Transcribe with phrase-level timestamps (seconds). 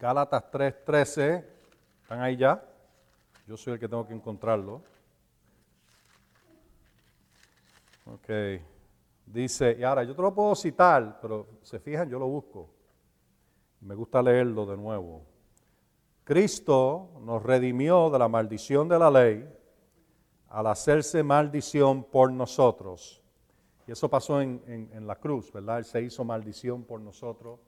[0.00, 1.44] Gálatas 3:13.
[2.02, 2.64] ¿Están ahí ya?
[3.46, 4.82] Yo soy el que tengo que encontrarlo.
[8.06, 8.30] Ok.
[9.26, 12.70] Dice, y ahora yo te lo puedo citar, pero se fijan, yo lo busco.
[13.82, 15.22] Me gusta leerlo de nuevo.
[16.24, 19.46] Cristo nos redimió de la maldición de la ley
[20.48, 23.22] al hacerse maldición por nosotros.
[23.86, 25.78] Y eso pasó en, en la cruz, ¿verdad?
[25.78, 27.60] Él se hizo maldición por nosotros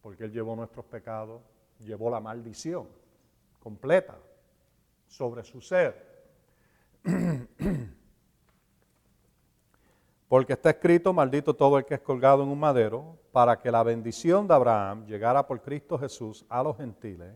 [0.00, 1.42] porque Él llevó nuestros pecados,
[1.84, 2.86] llevó la maldición
[3.60, 4.18] completa
[5.06, 6.10] sobre su ser.
[10.28, 13.82] Porque está escrito, maldito todo el que es colgado en un madero, para que la
[13.82, 17.34] bendición de Abraham llegara por Cristo Jesús a los gentiles,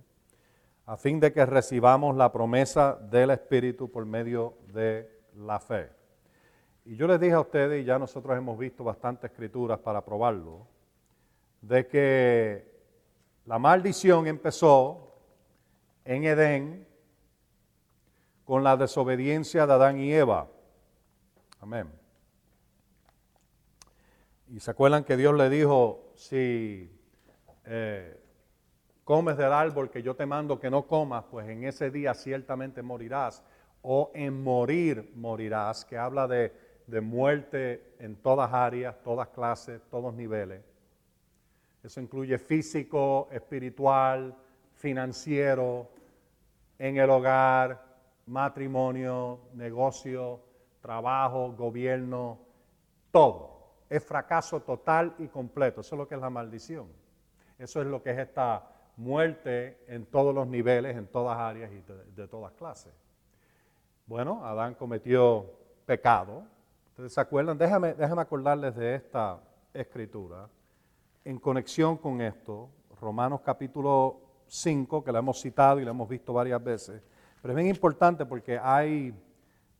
[0.86, 5.90] a fin de que recibamos la promesa del Espíritu por medio de la fe.
[6.86, 10.66] Y yo les dije a ustedes, y ya nosotros hemos visto bastantes escrituras para probarlo,
[11.60, 12.75] de que
[13.46, 15.14] la maldición empezó
[16.04, 16.86] en Edén
[18.44, 20.48] con la desobediencia de Adán y Eva.
[21.60, 21.90] Amén.
[24.48, 26.90] Y se acuerdan que Dios le dijo, si
[27.64, 28.20] eh,
[29.04, 32.82] comes del árbol que yo te mando que no comas, pues en ese día ciertamente
[32.82, 33.42] morirás.
[33.82, 36.52] O en morir morirás, que habla de,
[36.88, 40.62] de muerte en todas áreas, todas clases, todos niveles.
[41.86, 44.34] Eso incluye físico, espiritual,
[44.74, 45.88] financiero,
[46.78, 47.82] en el hogar,
[48.26, 50.40] matrimonio, negocio,
[50.82, 52.38] trabajo, gobierno,
[53.10, 53.56] todo
[53.88, 55.80] es fracaso total y completo.
[55.80, 56.88] Eso es lo que es la maldición.
[57.58, 61.82] Eso es lo que es esta muerte en todos los niveles, en todas áreas y
[62.14, 62.92] de, todas clases.
[64.06, 65.46] Bueno, Adán cometió
[65.86, 66.42] pecado.
[66.90, 67.56] ¿Ustedes se acuerdan?
[67.56, 69.40] Déjame, déjame acordarles de esta
[69.72, 70.48] escritura.
[71.26, 76.32] En conexión con esto, Romanos capítulo 5, que la hemos citado y la hemos visto
[76.32, 77.02] varias veces,
[77.42, 79.12] pero es bien importante porque hay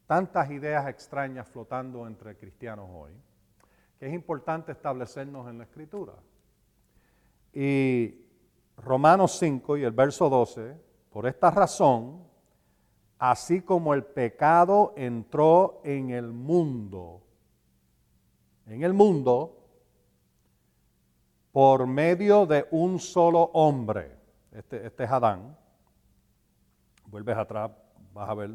[0.08, 3.12] tantas ideas extrañas flotando entre cristianos hoy
[3.96, 6.14] que es importante establecernos en la escritura.
[7.52, 8.26] Y
[8.78, 10.76] Romanos 5 y el verso 12,
[11.10, 12.24] por esta razón,
[13.20, 17.22] así como el pecado entró en el mundo,
[18.66, 19.56] en el mundo,
[21.56, 24.10] por medio de un solo hombre,
[24.52, 25.56] este, este es Adán,
[27.06, 27.70] vuelves atrás,
[28.12, 28.50] vas a ver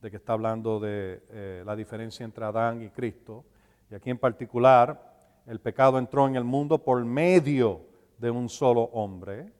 [0.00, 3.44] de que está hablando de eh, la diferencia entre Adán y Cristo,
[3.90, 5.12] y aquí en particular,
[5.44, 7.82] el pecado entró en el mundo por medio
[8.16, 9.52] de un solo hombre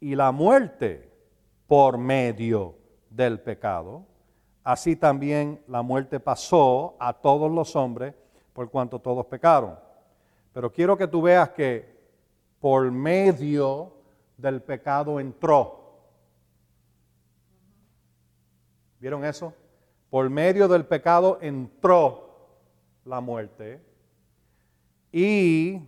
[0.00, 1.08] y la muerte
[1.68, 2.74] por medio
[3.10, 4.04] del pecado.
[4.64, 8.12] Así también la muerte pasó a todos los hombres
[8.52, 9.85] por cuanto todos pecaron.
[10.56, 11.86] Pero quiero que tú veas que
[12.60, 13.92] por medio
[14.38, 16.00] del pecado entró.
[18.98, 19.52] ¿Vieron eso?
[20.08, 22.56] Por medio del pecado entró
[23.04, 23.82] la muerte
[25.12, 25.78] y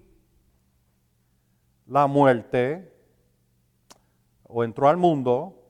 [1.86, 2.92] la muerte
[4.42, 5.62] o entró al mundo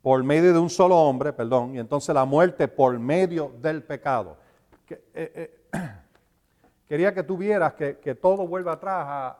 [0.00, 4.38] por medio de un solo hombre, perdón, y entonces la muerte por medio del pecado.
[4.88, 5.61] Eh, eh,
[6.92, 9.38] quería que tú vieras que, todo vuelve atrás a,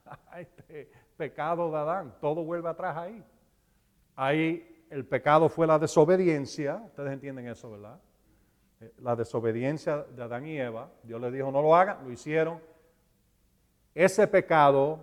[0.30, 3.22] a, este pecado de Adán, todo vuelve atrás ahí.
[4.14, 8.00] Ahí el pecado fue la desobediencia, ustedes entienden eso, ¿verdad?
[8.80, 10.88] Eh, la desobediencia de Adán y Eva.
[11.02, 12.62] Dios les dijo, no lo hagan, lo hicieron.
[13.94, 15.00] Ese pecado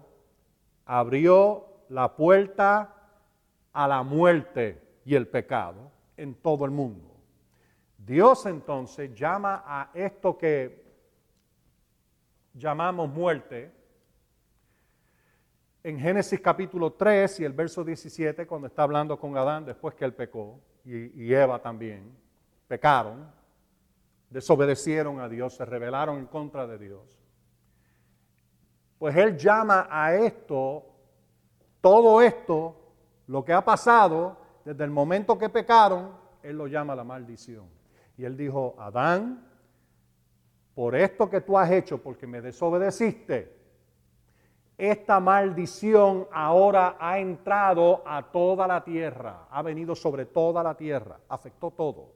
[0.87, 2.91] abrió la puerta
[3.71, 7.11] a la muerte y el pecado en todo el mundo.
[7.99, 10.82] Dios entonces llama a esto que
[12.53, 13.71] llamamos muerte,
[15.83, 20.05] en Génesis capítulo 3 y el verso 17, cuando está hablando con Adán después que
[20.05, 22.15] él pecó, y, y Eva también,
[22.67, 23.29] pecaron,
[24.29, 27.19] desobedecieron a Dios, se rebelaron en contra de Dios.
[28.97, 30.85] Pues Él llama a esto,
[31.81, 32.75] todo esto,
[33.27, 36.11] lo que ha pasado desde el momento que pecaron,
[36.41, 37.65] Él lo llama la maldición.
[38.17, 39.45] Y Él dijo, Adán,
[40.75, 43.63] por esto que tú has hecho, porque me desobedeciste,
[44.77, 51.19] esta maldición ahora ha entrado a toda la tierra, ha venido sobre toda la tierra,
[51.29, 52.11] afectó todo.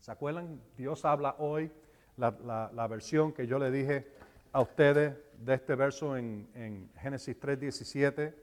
[0.00, 0.60] ¿Se acuerdan?
[0.76, 1.72] Dios habla hoy,
[2.16, 4.08] la, versión que yo le dije
[4.52, 8.34] a ustedes de este verso en, en Génesis 3.17.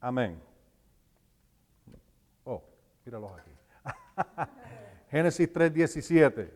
[0.00, 0.40] Amén.
[2.44, 2.62] Oh,
[3.04, 3.50] míralos aquí.
[5.10, 6.50] Génesis 3.17,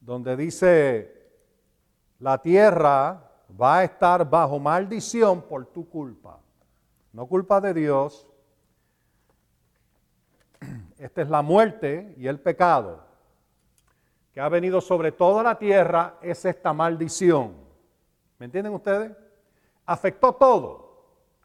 [0.00, 1.30] donde dice,
[2.18, 3.30] la tierra,
[3.60, 6.38] va a estar bajo maldición por tu culpa.
[7.12, 8.26] No culpa de Dios.
[10.98, 13.10] Esta es la muerte y el pecado
[14.32, 17.54] que ha venido sobre toda la tierra, es esta maldición.
[18.38, 19.12] ¿Me entienden ustedes?
[19.86, 20.88] Afectó todo.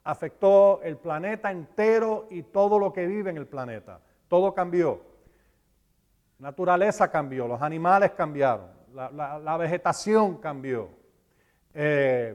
[0.04, 4.00] Afectó el planeta entero y todo lo que vive en el planeta.
[4.28, 5.00] Todo cambió.
[6.38, 10.90] Naturaleza cambió, los animales cambiaron, la, vegetación cambió.
[11.72, 12.34] Eh,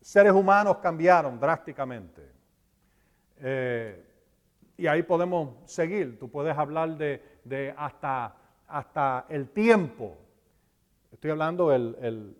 [0.00, 2.32] seres humanos cambiaron drásticamente.
[3.38, 4.04] Eh,
[4.76, 6.18] y ahí podemos seguir.
[6.18, 8.34] Tú puedes hablar de, hasta,
[8.66, 10.16] hasta, el tiempo.
[11.12, 12.34] Estoy hablando de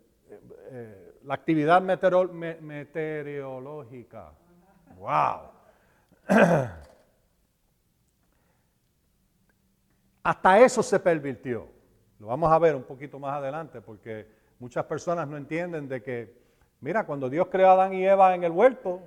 [0.71, 4.33] eh, la actividad meteorológica.
[4.97, 5.51] ¡Wow!
[10.25, 11.67] hasta eso se pervirtió.
[12.17, 14.25] Lo vamos a ver un poquito más adelante porque
[14.57, 16.35] muchas personas no entienden de que,
[16.81, 19.01] mira, cuando Dios creó a Adán y Eva en el huerto,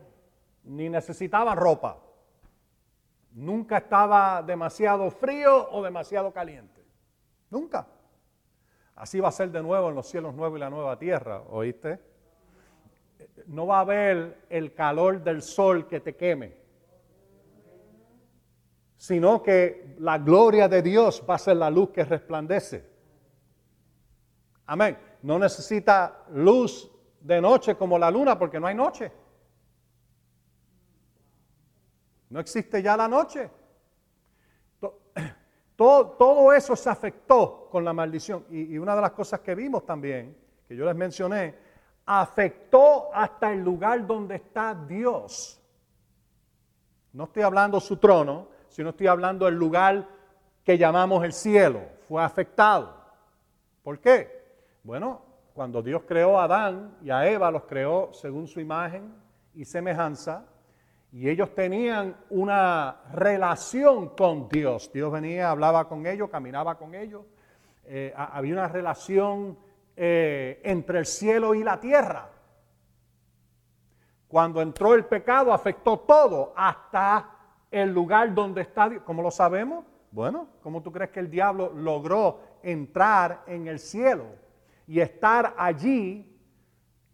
[0.63, 1.99] ni necesitaban ropa.
[3.33, 6.85] Nunca estaba demasiado frío o demasiado caliente.
[7.51, 7.89] Nunca.
[8.95, 11.99] Así va a ser de nuevo en los cielos nuevos y la nueva tierra, ¿oíste?
[13.47, 16.57] No va a haber el calor del sol que te queme,
[18.99, 22.85] sino que la gloria de Dios va a ser la luz que resplandece.
[24.67, 24.99] Amén.
[25.23, 26.91] No necesita luz
[27.21, 29.11] de noche como la luna porque no hay noche.
[32.29, 33.49] No existe ya la noche.
[34.81, 38.45] Todo, todo eso se afectó con la maldición.
[38.51, 40.37] Y, una de las cosas que vimos también,
[40.67, 41.55] que yo les mencioné,
[42.05, 45.63] afectó hasta el lugar donde está Dios.
[47.13, 50.07] No estoy hablando su trono, sino estoy hablando del lugar
[50.65, 51.81] que llamamos el cielo.
[52.07, 52.95] Fue afectado.
[53.83, 54.39] ¿Por qué?
[54.83, 55.23] Bueno,
[55.55, 59.15] cuando Dios creó a Adán y a Eva, los creó según su imagen
[59.55, 60.45] y semejanza,
[61.11, 64.93] y ellos tenían una relación con Dios.
[64.93, 67.25] Dios venía, hablaba con ellos, caminaba con ellos.
[67.87, 69.59] Eh, había una relación
[69.97, 72.29] eh, entre el cielo y la tierra.
[74.29, 77.38] Cuando entró el pecado afectó todo, hasta
[77.71, 79.03] el lugar donde está Dios.
[79.05, 79.85] ¿Cómo lo sabemos?
[80.11, 84.27] Bueno, ¿cómo tú crees que el diablo logró entrar en el cielo
[84.87, 86.35] y estar allí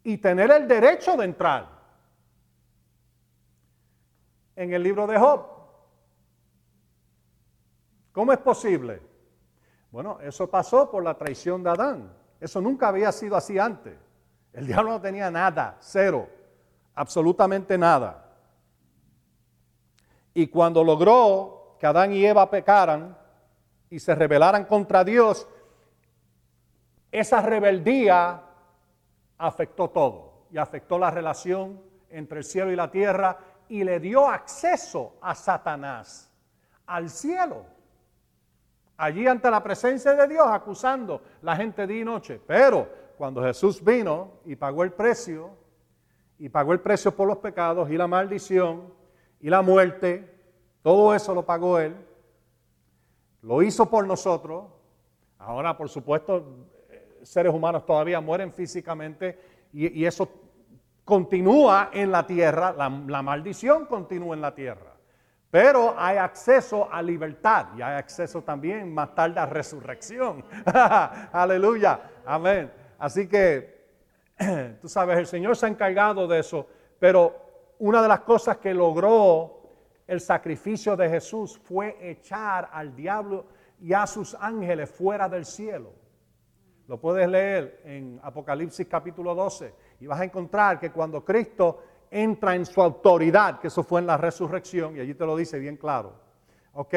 [0.02, 1.74] y tener el derecho de entrar?
[4.56, 5.46] en el libro de Job.
[8.12, 9.02] ¿Cómo es posible?
[9.90, 12.12] Bueno, eso pasó por la traición de Adán.
[12.40, 13.96] Eso nunca había sido así antes.
[14.52, 16.28] El diablo no tenía nada, cero,
[16.94, 18.23] absolutamente nada.
[20.34, 23.16] Y cuando logró que Adán y Eva pecaran
[23.88, 25.46] y se rebelaran contra Dios,
[27.10, 28.42] esa rebeldía
[29.38, 33.38] afectó todo y afectó la relación entre el cielo y la tierra
[33.68, 36.30] y le dio acceso a Satanás
[36.86, 37.64] al cielo.
[38.96, 42.40] Allí ante la presencia de Dios acusando la gente día y noche.
[42.46, 45.50] Pero cuando Jesús vino y pagó el precio,
[46.38, 48.92] y pagó el precio por los pecados y la maldición
[49.44, 50.26] y la muerte,
[50.80, 51.94] todo eso lo pagó Él,
[53.42, 54.64] lo hizo por nosotros.
[55.38, 59.38] Ahora, por supuesto, eh, seres humanos todavía mueren físicamente
[59.70, 60.30] y, eso
[61.04, 64.94] continúa en la tierra, la, maldición continúa en la tierra.
[65.50, 70.42] Pero hay acceso a libertad y hay acceso también más tarde a resurrección.
[71.32, 72.00] Aleluya.
[72.24, 72.72] Amén.
[72.98, 73.90] Así que,
[74.80, 76.66] tú sabes, el Señor se ha encargado de eso.
[76.98, 77.43] Pero
[77.78, 79.62] una de las cosas que logró
[80.06, 83.46] el sacrificio de Jesús fue echar al diablo
[83.80, 85.92] y a sus ángeles fuera del cielo.
[86.86, 92.54] Lo puedes leer en Apocalipsis capítulo 12 y vas a encontrar que cuando Cristo entra
[92.54, 95.76] en su autoridad, que eso fue en la resurrección, y allí te lo dice bien
[95.76, 96.12] claro,
[96.74, 96.94] ¿ok?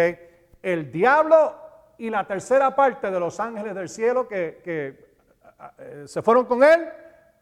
[0.62, 1.56] El diablo
[1.98, 6.88] y la tercera parte de los ángeles del cielo que, eh, se fueron con él,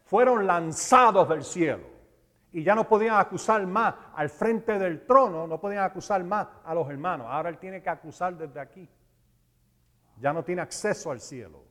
[0.04, 1.95] fueron lanzados del cielo.
[2.56, 6.72] Y ya no podían acusar más al frente del trono, no podían acusar más a
[6.72, 7.26] los hermanos.
[7.28, 8.88] Ahora él tiene que acusar desde aquí.
[10.18, 11.62] Ya no tiene acceso al cielo.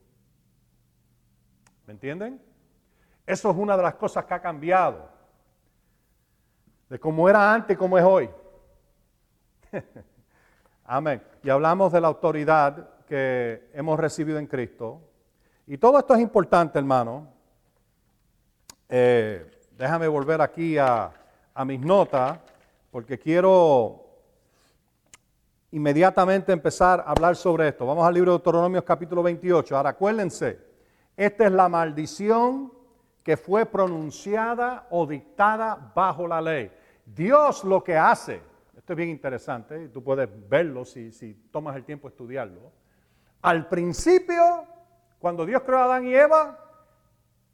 [1.88, 2.40] ¿Me entienden?
[3.26, 5.10] Eso es una de las cosas que ha cambiado.
[6.88, 8.30] De cómo era antes y cómo es hoy.
[10.84, 11.20] Amén.
[11.42, 15.00] Y hablamos de la autoridad que hemos recibido en Cristo.
[15.66, 17.26] Y todo esto es importante, hermano.
[18.88, 21.12] Eh, déjame volver aquí a,
[21.54, 22.38] a mis notas,
[22.90, 24.04] porque quiero
[25.70, 27.86] inmediatamente empezar a hablar sobre esto.
[27.86, 29.76] Vamos al libro de Deuteronomios capítulo 28.
[29.76, 30.58] Ahora acuérdense,
[31.16, 32.72] esta es la maldición
[33.22, 36.70] que fue pronunciada o dictada bajo la ley.
[37.04, 38.40] Dios lo que hace,
[38.76, 42.72] esto es bien interesante, tú puedes verlo si, si tomas el tiempo de estudiarlo.
[43.42, 44.64] Al principio,
[45.18, 46.58] cuando Dios creó a Adán y Eva,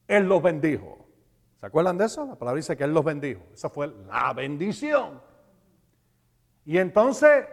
[0.06, 1.01] Él los bendijo.
[1.62, 2.26] ¿Se acuerdan de eso?
[2.26, 3.40] La palabra dice que Él los bendijo.
[3.54, 5.20] Esa fue la bendición.
[6.64, 7.46] Y entonces,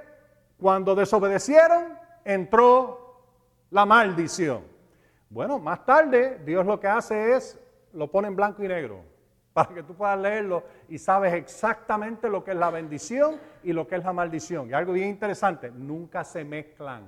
[0.60, 1.94] cuando desobedecieron,
[2.26, 3.22] entró
[3.70, 4.64] la maldición.
[5.30, 7.60] Bueno, más tarde, Dios lo que hace es
[7.94, 9.04] lo pone en blanco y negro
[9.54, 13.88] para que tú puedas leerlo y sabes exactamente lo que es la bendición y lo
[13.88, 14.72] que es la maldición.
[14.72, 17.04] Y algo bien interesante, nunca se mezclan.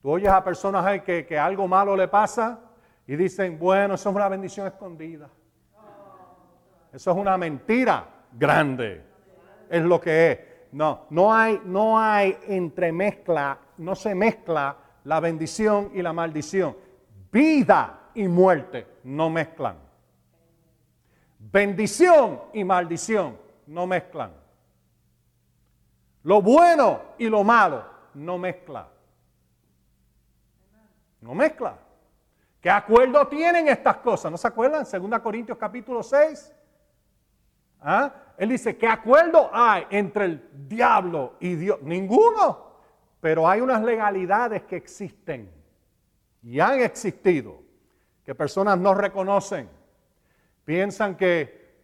[0.00, 2.60] Tú oyes a personas que, que algo malo le pasa
[3.08, 5.30] y dicen, bueno, eso es una bendición escondida.
[6.92, 9.02] Eso es una mentira grande.
[9.70, 10.38] Es lo que es.
[10.72, 16.76] No, no hay, no hay entremezcla, no se mezcla la bendición y la maldición.
[17.32, 19.78] Vida y muerte no mezclan.
[21.38, 23.38] Bendición y maldición
[23.68, 24.32] no mezclan.
[26.24, 28.86] Lo bueno y lo malo no mezcla.
[31.22, 31.87] No mezcla.
[32.60, 34.32] ¿Qué acuerdo tienen estas cosas?
[34.32, 34.84] ¿No se acuerdan?
[34.84, 36.52] 2 Corintios capítulo 6.
[37.80, 38.12] ¿Ah?
[38.36, 41.80] Él dice, ¿qué acuerdo hay entre el diablo y Dios?
[41.82, 42.68] Ninguno.
[43.20, 45.50] Pero hay unas legalidades que existen
[46.42, 47.60] y han existido,
[48.24, 49.68] que personas no reconocen.
[50.64, 51.76] Piensan que,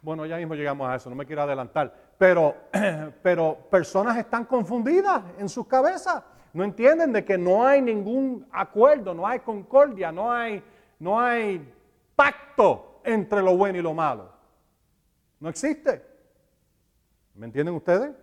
[0.00, 2.56] bueno, ya mismo llegamos a eso, no me quiero adelantar, pero,
[3.22, 6.22] pero personas están confundidas en sus cabezas.
[6.52, 10.62] No entienden de que no hay ningún acuerdo, no hay concordia, no hay,
[10.98, 11.66] no hay
[12.14, 14.30] pacto entre lo bueno y lo malo.
[15.40, 16.04] No existe.
[17.34, 18.14] ¿Me entienden ustedes?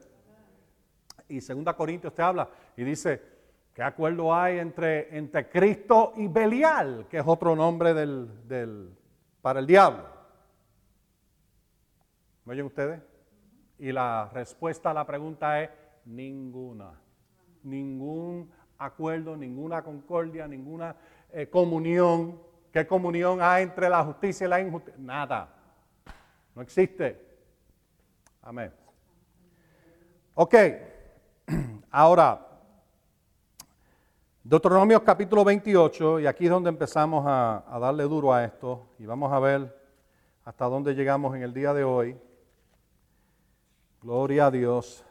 [1.28, 3.22] Y 2 Corintios te habla y dice,
[3.80, 8.94] ¿Qué acuerdo hay entre, entre Cristo y Belial, que es otro nombre del,
[9.42, 10.04] para el diablo?
[12.44, 13.02] ¿Me oyen ustedes?
[13.78, 15.70] Y la respuesta a la pregunta es
[16.04, 16.92] ninguna.
[17.64, 20.96] Ningún acuerdo, ninguna concordia, ninguna
[21.32, 22.40] eh, comunión.
[22.72, 25.00] ¿Qué comunión hay entre la justicia y la injusticia?
[25.00, 25.50] Nada.
[26.56, 27.20] No existe.
[28.42, 28.72] Amén.
[30.36, 30.56] Ok.
[31.92, 32.50] Ahora,
[34.50, 39.32] Deuteronomio capítulo 28, y aquí es donde empezamos a, darle duro a esto, y vamos
[39.32, 39.78] a ver
[40.44, 42.18] hasta dónde llegamos en el día de hoy.
[44.02, 45.06] Gloria a Dios.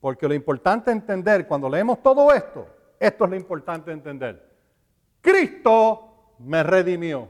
[0.00, 2.66] Porque lo importante entender, cuando leemos todo esto,
[2.98, 4.48] esto es lo importante entender.
[5.20, 7.28] Cristo me redimió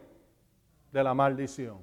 [0.93, 1.79] de la maldición.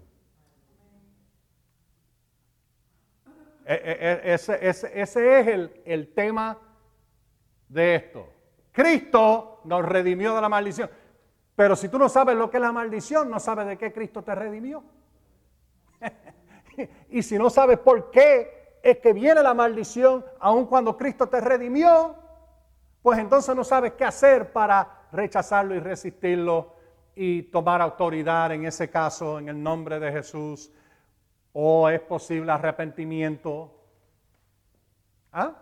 [3.67, 6.57] E, e, e, ese, es el tema
[7.67, 8.29] de esto.
[8.71, 10.89] Cristo nos redimió de la maldición.
[11.55, 14.21] Pero si tú no sabes lo que es la maldición, no sabes de qué Cristo
[14.23, 14.83] te redimió.
[17.09, 21.41] y si no sabes por qué es que viene la maldición, aun cuando Cristo te
[21.41, 22.15] redimió,
[23.01, 26.75] pues entonces no sabes qué hacer para rechazarlo y resistirlo
[27.15, 30.71] y tomar autoridad en ese caso en el nombre de Jesús.
[31.51, 33.73] O es posible arrepentimiento.
[35.31, 35.55] ¿Ah?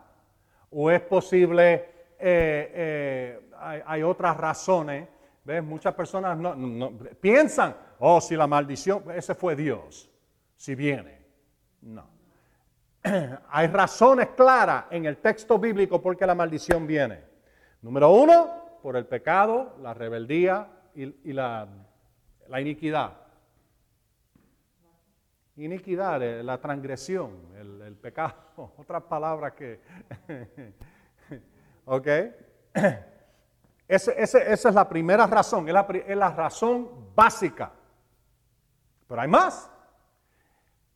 [0.70, 1.76] O es posible
[2.20, 3.50] eh, eh,
[3.86, 5.08] hay, otras razones.
[5.46, 5.64] ¿Ves?
[5.64, 10.12] Muchas personas no, piensan, oh, si la maldición, ese fue Dios,
[10.58, 11.26] si viene.
[11.80, 12.13] No.
[13.50, 17.24] hay razones claras en el texto bíblico por qué la maldición viene.
[17.82, 21.68] Número uno, por el pecado, la rebeldía y, la,
[22.58, 23.14] iniquidad.
[25.58, 28.36] Iniquidad, eh, la transgresión, el, pecado,
[28.78, 29.82] otras palabras que
[31.86, 32.08] ¿Ok?
[33.88, 37.72] esa es la primera razón, es la, es la razón básica.
[39.08, 39.70] Pero hay más.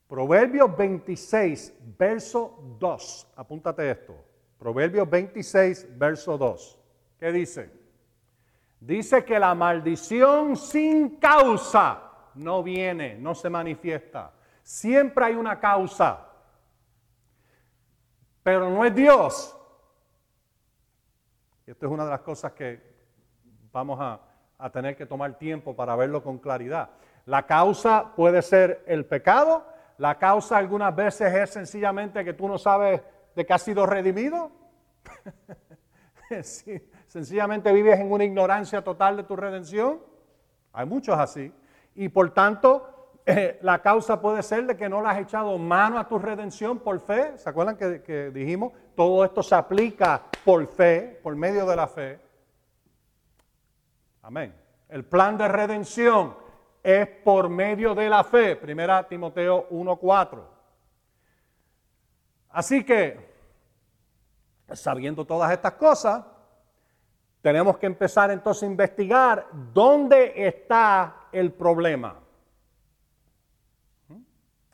[0.08, 3.32] Proverbios 26, verso 2.
[3.36, 4.14] Apúntate esto.
[4.58, 6.80] Proverbios 26, verso 2.
[7.20, 7.70] ¿Qué dice?
[8.80, 12.02] Dice que la maldición sin causa
[12.34, 14.32] no viene, no se manifiesta.
[14.62, 16.26] Siempre hay una causa.
[18.42, 19.54] Pero no es Dios
[21.70, 22.80] esto es una de las cosas que
[23.72, 24.20] vamos a,
[24.72, 26.90] tener que tomar tiempo para verlo con claridad.
[27.26, 29.64] La causa puede ser el pecado,
[29.98, 33.02] la causa algunas veces es sencillamente que tú no sabes
[33.34, 34.52] de que has sido redimido.
[37.08, 40.00] sencillamente vives en una ignorancia total de tu redención.
[40.72, 41.52] Hay muchos así.
[41.96, 45.98] Y por tanto, eh, la causa puede ser de que no le has echado mano
[45.98, 47.36] a tu redención por fe.
[47.36, 48.72] ¿Se acuerdan que, dijimos?
[48.94, 52.20] Todo esto se aplica por fe, por medio de la fe.
[54.22, 54.54] Amén.
[54.88, 56.36] El plan de redención
[56.82, 58.56] es por medio de la fe.
[58.56, 60.42] Primera Timoteo 1.4.
[62.50, 63.28] Así que,
[64.72, 66.24] sabiendo todas estas cosas,
[67.42, 72.16] tenemos que empezar entonces a investigar dónde está el problema.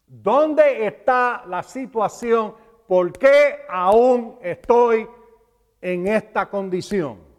[0.06, 2.54] ¿Dónde está la situación?
[2.87, 5.08] ¿Por qué aún estoy
[5.80, 7.33] en esta condición?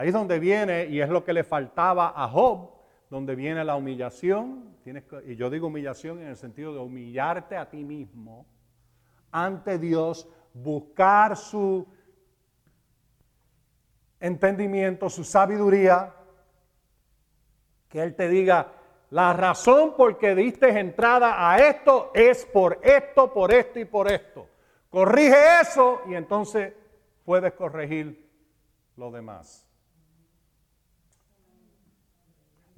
[0.00, 2.70] Ahí es donde viene, y es lo que le faltaba a Job,
[3.10, 4.74] donde viene la humillación.
[4.82, 8.46] Tienes y yo digo humillación en el sentido de humillarte a ti mismo
[9.30, 11.86] ante Dios, buscar su
[14.20, 16.14] entendimiento, su sabiduría,
[17.90, 18.72] que Él te diga,
[19.10, 24.10] la razón por que diste entrada a esto es por esto, por esto y por
[24.10, 24.48] esto.
[24.88, 26.72] Corrige eso y entonces
[27.26, 28.30] puedes corregir
[28.96, 29.69] lo demás.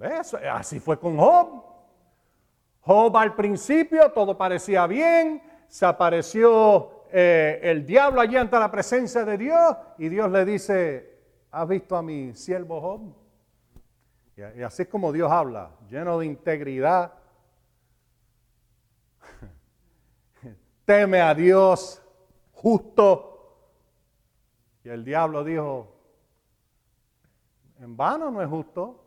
[0.02, 0.34] ¿Ves?
[0.34, 1.62] Así fue con Job.
[2.80, 9.24] Job al principio todo parecía bien, se apareció eh, el diablo allí ante la presencia
[9.24, 11.20] de Dios y Dios le dice,
[11.52, 13.14] ¿has visto a mi siervo Job?
[14.56, 17.12] Y así es como Dios habla, lleno de integridad.
[20.84, 22.02] Teme a Dios,
[22.54, 23.68] justo.
[24.82, 25.94] Y el diablo dijo,
[27.78, 29.01] en vano no es justo.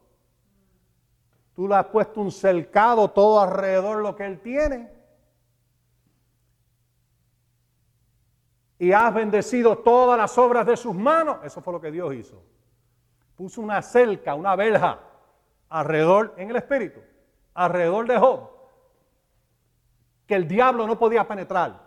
[1.56, 4.92] Tú le has puesto un cercado todo alrededor lo que él tiene.
[8.78, 11.38] Y has bendecido todas las obras de sus manos.
[11.46, 12.44] Eso fue lo que Dios hizo.
[13.38, 15.00] Puso una cerca, una verja
[15.70, 17.00] alrededor, en el espíritu,
[17.54, 18.50] alrededor de Job,
[20.28, 21.82] que el diablo no podía penetrar.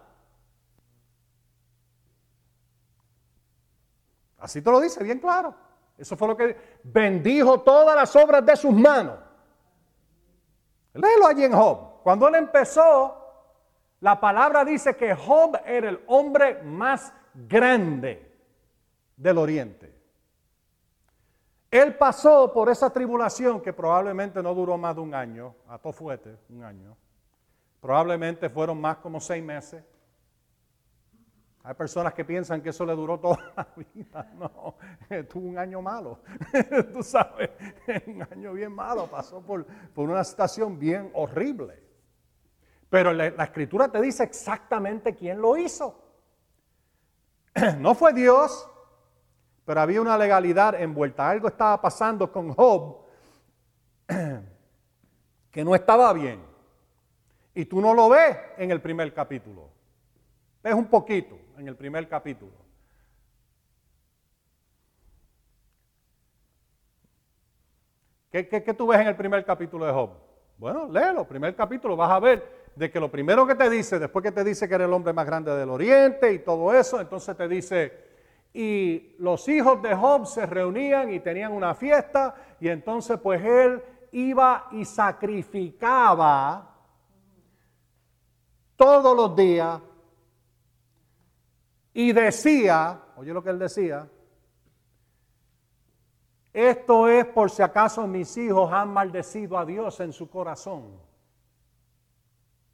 [4.38, 5.54] Así te lo dice bien claro.
[5.98, 9.27] Eso fue lo que bendijo todas las obras de sus manos.
[10.98, 12.02] Léelo allí en Job.
[12.02, 13.16] Cuando él empezó,
[14.00, 18.28] la palabra dice que Job era el hombre más grande
[19.16, 19.94] del oriente.
[21.70, 25.92] Él pasó por esa tribulación que probablemente no duró más de un año, a todo
[25.92, 26.96] fuerte, un año.
[27.80, 29.84] Probablemente fueron más como seis meses.
[31.64, 34.32] Hay personas que piensan que eso le duró toda la vida.
[34.34, 34.76] No,
[35.28, 36.20] tuvo un año malo.
[36.92, 37.50] Tú sabes,
[38.06, 39.06] un año bien malo.
[39.06, 41.82] Pasó por, por una situación bien horrible.
[42.88, 46.04] Pero la, la escritura te dice exactamente quién lo hizo.
[47.78, 48.70] No fue Dios,
[49.64, 51.28] pero había una legalidad envuelta.
[51.28, 52.98] Algo estaba pasando con Job
[55.50, 56.40] que no estaba bien.
[57.54, 59.68] Y tú no lo ves en el primer capítulo.
[60.62, 62.52] Ves un poquito en el primer capítulo.
[68.30, 70.10] ¿Qué, tú ves en el primer capítulo de Job?
[70.58, 74.22] Bueno, léelo, primer capítulo, vas a ver de que lo primero que te dice, después
[74.22, 77.36] que te dice que eres el hombre más grande del oriente y todo eso, entonces
[77.36, 77.92] te dice,
[78.52, 83.82] y los hijos de Job se reunían y tenían una fiesta y entonces pues él
[84.12, 86.76] iba y sacrificaba
[88.76, 89.80] todos los días
[91.98, 94.08] y decía, oye lo que él decía,
[96.52, 100.96] esto es por si acaso mis hijos han maldecido a Dios en su corazón.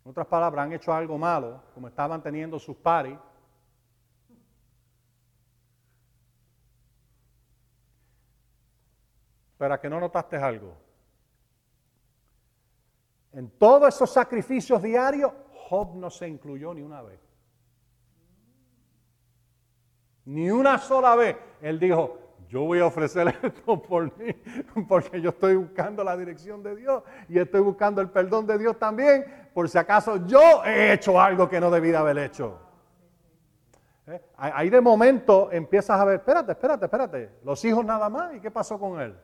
[0.04, 3.18] En otras palabras, han hecho algo malo, como estaban teniendo sus paris
[9.56, 10.76] Pero que no notaste algo.
[13.32, 15.32] En todos esos sacrificios diarios,
[15.70, 17.34] Job no se incluyó ni una vez.
[20.26, 21.37] Ni una sola vez.
[21.60, 24.32] Él dijo, yo voy a ofrecer esto por mí,
[24.88, 28.78] porque yo estoy buscando la dirección de Dios y estoy buscando el perdón de Dios
[28.78, 32.60] también, por si acaso yo he hecho algo que no debía haber hecho.
[34.06, 34.20] ¿Eh?
[34.37, 38.50] Ahí de momento empiezas a ver, espérate, espérate, espérate, los hijos nada más, ¿y qué
[38.50, 39.16] pasó con él?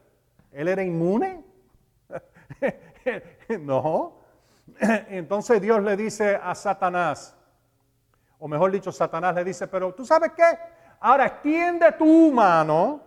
[0.52, 1.44] ¿Él era inmune?
[3.60, 4.20] no.
[5.08, 7.36] Entonces Dios le dice a Satanás,
[8.38, 10.58] o mejor dicho, Satanás le dice, pero tú sabes qué,
[11.00, 13.02] ahora extiende tu mano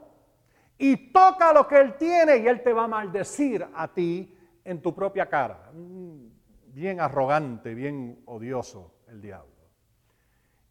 [0.77, 4.82] y toca lo que él tiene y él te va a maldecir a ti en
[4.82, 5.71] tu propia cara.
[5.71, 6.27] Mm,
[6.67, 9.53] bien arrogante, bien odioso el diablo.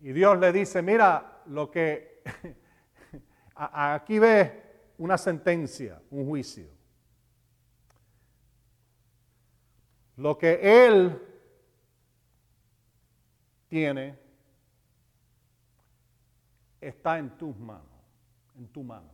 [0.01, 2.23] Y Dios le dice, mira, lo que
[3.55, 4.51] aquí ves
[4.99, 6.69] una sentencia, un juicio.
[10.17, 11.21] Lo que Él
[13.69, 14.22] tiene
[16.83, 17.87] está en tus manos,
[18.57, 19.11] en tu mano.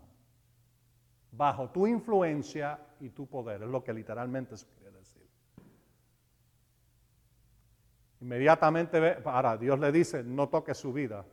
[1.31, 5.29] bajo tu influencia y tu poder, es lo que literalmente se quiere decir.
[8.21, 11.25] Inmediatamente, ahora Dios le dice, no toque su vida.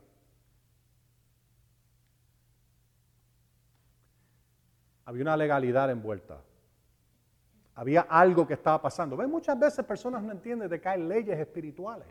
[5.06, 6.40] Había una legalidad envuelta.
[7.74, 9.16] Había algo que estaba pasando.
[9.16, 9.30] ¿Ven?
[9.30, 12.08] Muchas veces personas no entienden de que hay leyes espirituales.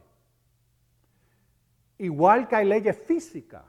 [1.98, 3.64] Igual que hay leyes físicas.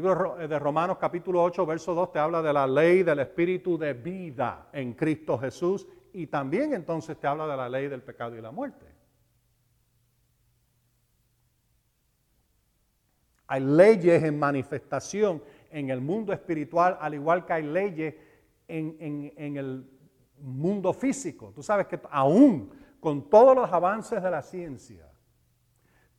[0.00, 3.92] Libro de Romanos capítulo 8, verso 2 te habla de la ley del espíritu de
[3.92, 8.40] vida en Cristo Jesús y también entonces te habla de la ley del pecado y
[8.40, 8.86] la muerte.
[13.46, 18.14] Hay leyes en manifestación en el mundo espiritual, al igual que hay leyes
[18.68, 18.96] en,
[19.36, 19.86] en el
[20.38, 21.52] mundo físico.
[21.54, 25.09] Tú sabes que aún con todos los avances de la ciencia,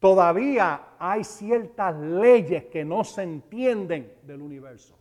[0.01, 4.97] todavía hay ciertas leyes que no se entienden del universo.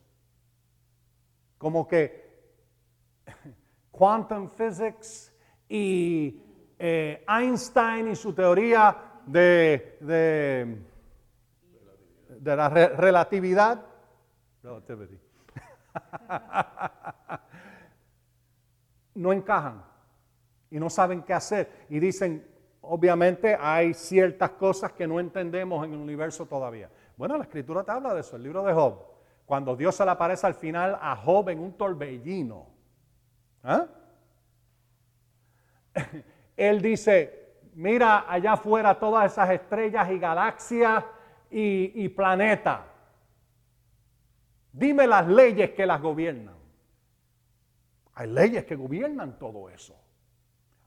[1.57, 2.29] Como que
[3.91, 5.35] quantum physics
[5.69, 6.43] y
[6.79, 10.77] eh, Einstein y su teoría de, de,
[12.57, 13.87] la relatividad.
[19.15, 19.83] no encajan
[20.71, 21.87] y no saben qué hacer.
[21.89, 22.50] Y dicen,
[22.83, 26.91] obviamente hay ciertas cosas que no entendemos en el universo todavía.
[27.17, 29.05] Bueno, la escritura te habla de eso, el libro de Job.
[29.45, 32.67] Cuando Dios se le aparece al final a Job en un torbellino.
[33.65, 33.87] ¿ah?
[36.57, 41.05] Él dice, mira allá afuera todas esas estrellas y galaxias
[41.51, 42.81] y, y planetas.
[44.73, 46.55] Dime las leyes que las gobiernan.
[48.15, 49.97] Hay leyes que gobiernan todo eso.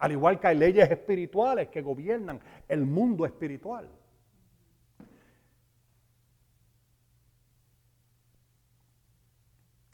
[0.04, 2.38] Al igual que hay leyes espirituales que gobiernan
[2.68, 3.90] el mundo espiritual.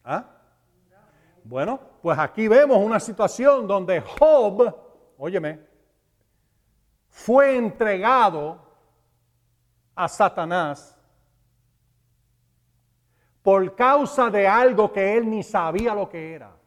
[0.04, 0.26] ¿Ah?
[1.44, 4.76] Bueno, pues aquí vemos una situación donde Job,
[5.16, 5.60] óyeme,
[7.10, 8.60] fue entregado
[9.94, 11.00] a Satanás
[13.44, 16.58] por causa de algo que él ni sabía lo que era.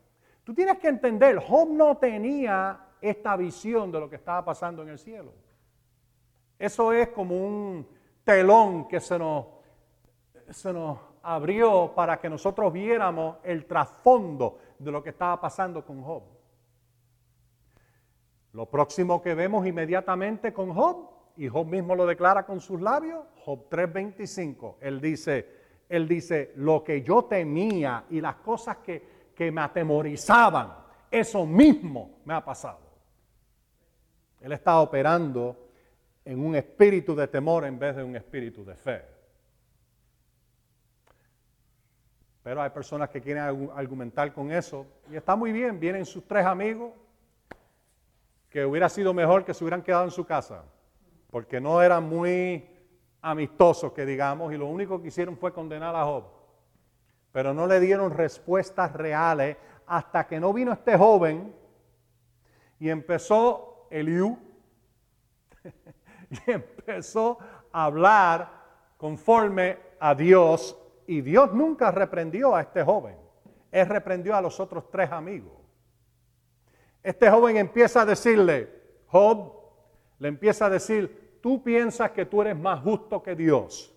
[0.45, 4.91] Tú tienes que entender, Job no tenía esta visión de lo que estaba pasando en
[4.91, 5.33] el cielo.
[6.59, 7.87] Eso es como un
[8.25, 9.47] telón que se nos,
[10.49, 16.03] se nos abrió para que nosotros viéramos el trasfondo de lo que estaba pasando con
[16.03, 16.23] Job.
[18.53, 23.25] Lo próximo que vemos inmediatamente con Job, y Job mismo lo declara con sus labios,
[23.45, 25.49] Job 3:25, él dice,
[25.89, 30.75] él dice, lo que yo temía y las cosas que, que me atemorizaban,
[31.11, 32.92] eso mismo me ha pasado.
[34.43, 35.57] Él está operando
[36.25, 39.05] en un espíritu de temor en vez de un espíritu de fe.
[42.43, 46.45] Pero hay personas que quieren argumentar con eso y está muy bien, vienen sus tres
[46.45, 46.93] amigos
[48.51, 50.65] que hubiera sido mejor que se hubieran quedado en su casa,
[51.31, 52.69] porque no eran muy
[53.23, 56.25] amistosos, que digamos, y lo único que hicieron fue condenar a Job.
[57.31, 61.55] Pero no le dieron respuestas reales hasta que no vino este joven
[62.81, 64.39] y empezó Eliú,
[66.31, 67.39] y empezó
[67.71, 68.51] a hablar
[68.97, 73.17] conforme a Dios, y Dios nunca reprendió a este joven,
[73.71, 75.53] él reprendió a los otros tres amigos.
[77.03, 79.53] Este joven empieza a decirle, Job,
[80.19, 83.93] le empieza a decir, tú piensas que tú eres más justo que Dios.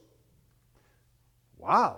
[1.58, 1.97] Wow.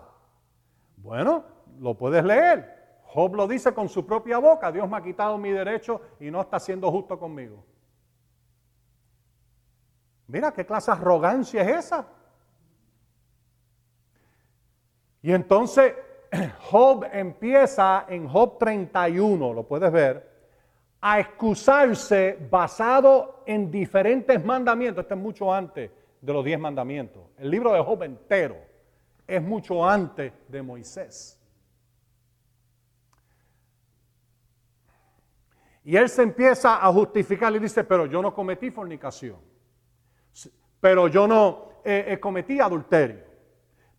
[0.98, 1.44] Bueno,
[1.80, 2.76] lo puedes leer.
[3.06, 6.42] Job lo dice con su propia boca, Dios me ha quitado mi derecho y no
[6.42, 7.64] está siendo justo conmigo.
[10.28, 12.06] Mira qué clase de arrogancia es esa.
[15.22, 15.94] Y entonces
[16.70, 20.38] Job empieza en Job 31, lo puedes ver,
[21.00, 25.04] a excusarse basado en diferentes mandamientos.
[25.04, 27.24] Esto es mucho antes de los diez mandamientos.
[27.38, 28.58] El libro de Job entero
[29.26, 31.40] es mucho antes de Moisés.
[35.86, 39.47] Y él se empieza a justificar y dice, pero yo no cometí fornicación
[40.80, 43.24] pero yo no eh, eh, cometí adulterio,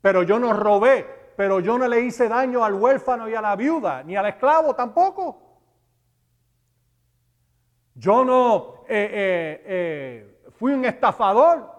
[0.01, 3.57] pero yo no robé, pero yo no le hice daño al huérfano y a la
[3.57, 5.43] viuda, ni al esclavo tampoco.
[7.95, 11.77] Yo no eh, fui un estafador.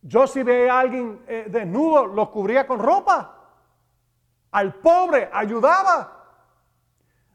[0.00, 3.38] Yo si veía a alguien desnudo, lo cubría con ropa.
[4.50, 6.18] Al pobre ayudaba.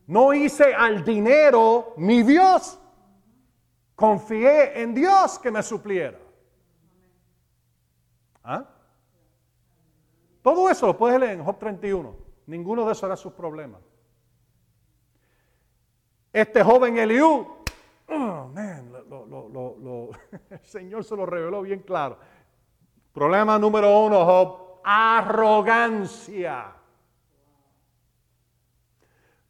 [0.07, 2.77] No hice al dinero mi Dios.
[3.97, 6.19] Confié en Dios que me supliera.
[8.43, 8.63] ¿Ah?
[10.43, 12.15] Todo eso lo puedes leer en Job 31.
[12.45, 13.81] Ninguno de esos era sus problemas.
[16.31, 17.47] Este joven Eliú,
[18.07, 18.51] oh,
[20.51, 22.19] el Señor se lo reveló bien claro.
[23.11, 26.71] Problema número uno, Job, arrogancia.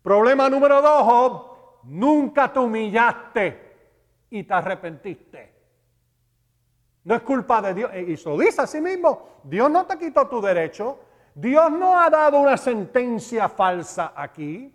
[0.02, 3.67] Problema número dos, Job, nunca te humillaste
[4.30, 5.54] y te arrepentiste.
[7.04, 7.92] No es culpa de Dios.
[7.96, 9.40] Y se lo dice a sí mismo.
[9.44, 11.00] Dios no te quitó tu derecho.
[11.34, 14.74] Dios no ha dado una sentencia falsa aquí.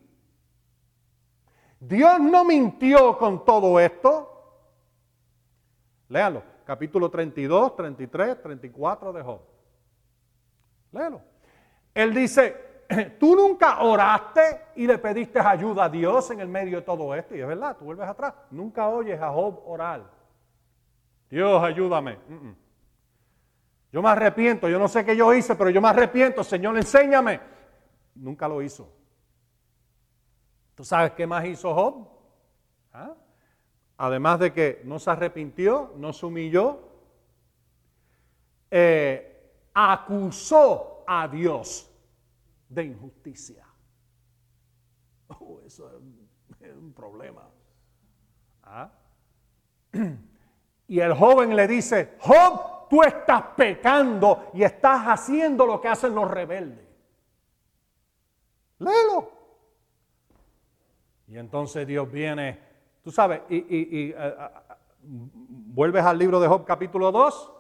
[1.79, 4.29] Dios no mintió con todo esto.
[6.09, 6.43] Léalo.
[6.65, 9.41] Capítulo 32, 33, 34 de Job.
[10.93, 11.21] Léalo.
[11.93, 12.72] Él dice,
[13.19, 17.35] tú nunca oraste y le pediste ayuda a Dios en el medio de todo esto.
[17.35, 18.35] Y es verdad, tú vuelves atrás.
[18.51, 20.05] Nunca oyes a Job orar.
[21.31, 22.19] Dios, ayúdame.
[23.91, 27.41] Yo me arrepiento, yo no sé qué yo hice, pero yo me arrepiento, Señor, enséñame.
[28.15, 28.91] Nunca lo hizo.
[30.75, 32.09] ¿Tú sabes qué más hizo Job?
[32.93, 33.15] ¿Ah?
[33.99, 36.81] Además de que no se arrepintió, no se humilló,
[38.71, 41.92] eh, acusó a Dios
[42.73, 43.67] de injusticia.
[45.29, 45.91] Oh, eso
[46.61, 47.49] es un problema.
[48.63, 48.91] ¿Ah?
[50.89, 56.15] Y el joven le dice, Job, tú estás pecando y estás haciendo lo que hacen
[56.15, 56.87] los rebeldes.
[58.79, 59.31] Léelo.
[61.29, 62.59] Y entonces Dios viene,
[63.03, 64.37] tú sabes, y, eh,
[65.03, 67.53] vuelves al libro de Job capítulo 2,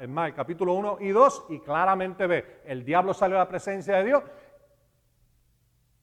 [0.00, 3.96] es más, capítulo 1 y 2, y claramente ve, el diablo salió a la presencia
[3.96, 4.22] de Dios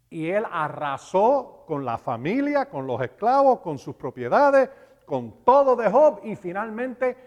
[0.09, 4.69] y él arrasó con la familia, con los esclavos, con sus propiedades,
[5.05, 7.17] con todo de Job y finalmente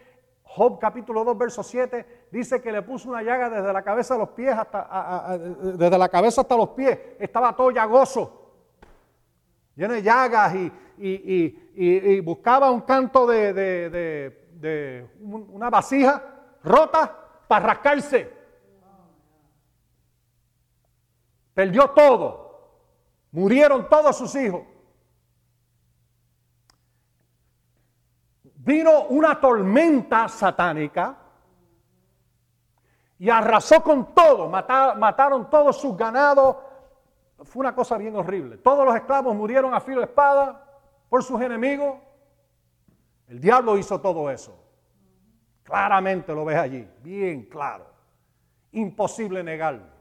[0.42, 4.18] Job capítulo 2 verso 7 dice que le puso una llaga desde la cabeza a
[4.18, 8.36] los pies hasta desde la cabeza hasta los pies, estaba todo llagoso.
[9.76, 10.54] Lleno de llagas
[10.98, 16.22] y, buscaba un canto de, de una vasija
[16.62, 17.16] rota
[17.46, 18.30] para rascarse.
[21.54, 22.49] Perdió todo.
[23.32, 24.62] Murieron todos sus hijos.
[28.62, 31.16] vino una tormenta satánica
[33.18, 36.56] y arrasó con todo, mataron todos sus ganados.
[37.42, 38.58] Fue una cosa bien horrible.
[38.58, 40.64] Todos los esclavos murieron a filo de espada
[41.08, 41.98] por sus enemigos.
[43.28, 44.56] El diablo hizo todo eso.
[45.62, 47.86] Claramente lo ves allí, bien claro.
[48.72, 49.99] Imposible negarlo.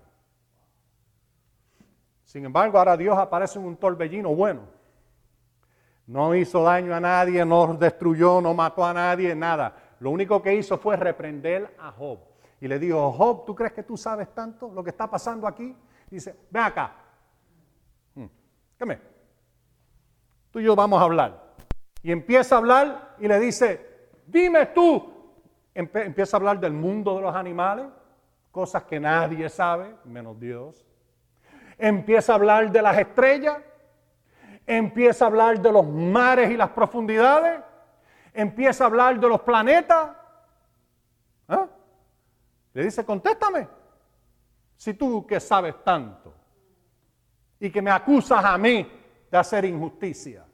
[2.30, 4.62] Sin embargo, ahora Dios aparece en un torbellino bueno.
[6.06, 9.76] No hizo daño a nadie, no destruyó, no mató a nadie, nada.
[10.00, 12.20] Lo único que hizo fue reprender a Job.
[12.62, 15.76] Y le dijo, Job, ¿tú crees que tú sabes tanto lo que está pasando aquí?
[16.08, 16.98] dice, ven acá.
[18.14, 18.28] Hmm,
[18.78, 19.00] ¿Qué
[20.52, 21.56] Tú y yo vamos a hablar.
[22.04, 25.34] Y empieza a hablar y le dice, dime tú.
[25.74, 27.88] empieza a hablar del mundo de los animales,
[28.52, 30.89] cosas que nadie sabe, menos Dios.
[31.80, 33.58] Empieza a hablar de las estrellas,
[34.68, 37.62] empieza a hablar de los mares y las profundidades,
[38.34, 40.12] empieza a hablar de los planetas.
[41.48, 41.68] ¿Ah?
[42.74, 43.68] Le dice, contéstame,
[44.76, 46.36] si tú que sabes tanto
[47.60, 48.88] y que me acusas a mí
[49.30, 50.46] de hacer injusticia.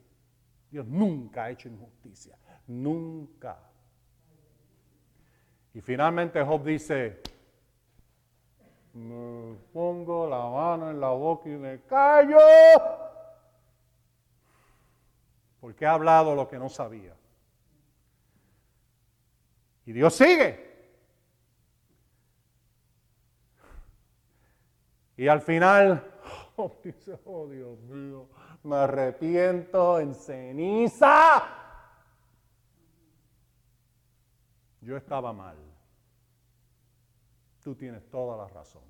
[0.70, 3.60] Dios nunca ha hecho injusticia, nunca.
[5.74, 7.22] Y finalmente Job dice,
[8.95, 12.39] me pongo la mano en la boca y me callo
[15.65, 17.15] porque ha hablado lo que no sabía.
[19.84, 20.63] Y Dios sigue.
[25.17, 26.03] Y al final,
[26.55, 28.29] oh, dice, oh Dios mío,
[28.62, 31.43] me arrepiento en ceniza.
[34.81, 35.58] Yo estaba mal.
[37.65, 38.84] Tú tienes toda la razón.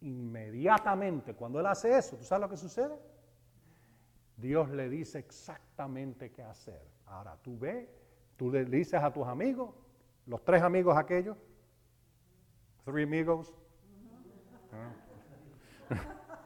[0.00, 2.98] Inmediatamente cuando él hace eso, ¿tú sabes lo que sucede?
[4.38, 6.80] Dios le dice exactamente qué hacer.
[7.04, 7.86] Ahora tú ves,
[8.38, 9.74] tú le dices a tus amigos,
[10.24, 11.36] los tres amigos aquellos,
[12.86, 13.52] three amigos.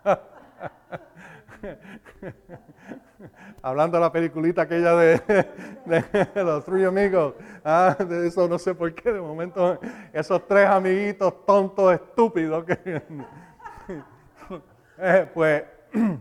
[3.62, 5.20] Hablando de la peliculita aquella de,
[6.34, 9.78] los three amigos, ah, de eso no sé por qué, de momento
[10.12, 12.64] esos tres amiguitos tontos, estúpidos,
[14.98, 15.64] eh, pues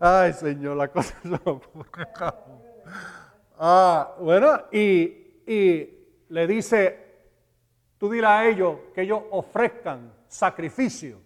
[0.00, 1.14] Ay, Señor, la cosa
[3.58, 5.88] Ah, bueno, y, y
[6.28, 6.98] le dice,
[7.96, 11.23] tú dile a ellos que ellos ofrezcan sacrificio.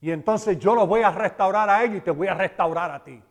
[0.00, 3.04] Y entonces yo los voy a restaurar a ellos y te voy a restaurar a
[3.04, 3.22] ti.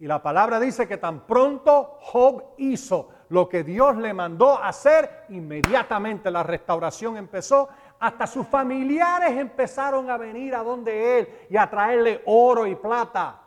[0.00, 5.24] Y la palabra dice que tan pronto Job hizo lo que Dios le mandó hacer,
[5.28, 7.68] inmediatamente la restauración empezó.
[7.98, 13.40] Hasta sus familiares empezaron a venir a donde él y a traerle oro y plata.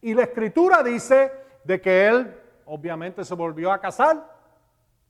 [0.00, 1.32] Y la escritura dice
[1.64, 4.24] de que él obviamente se volvió a casar,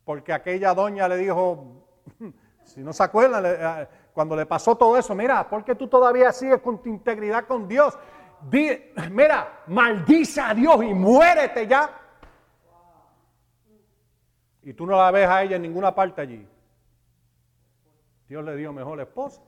[0.05, 1.85] porque aquella doña le dijo,
[2.64, 6.61] si no se acuerdan, eh, cuando le pasó todo eso, mira, porque tú todavía sigues
[6.61, 7.98] con tu integridad con Dios?
[9.11, 11.98] mira, maldice a Dios y muérete ya.
[14.62, 16.46] Y tú no la ves a ella en ninguna parte allí.
[18.29, 19.42] Dios le dio mejor esposa.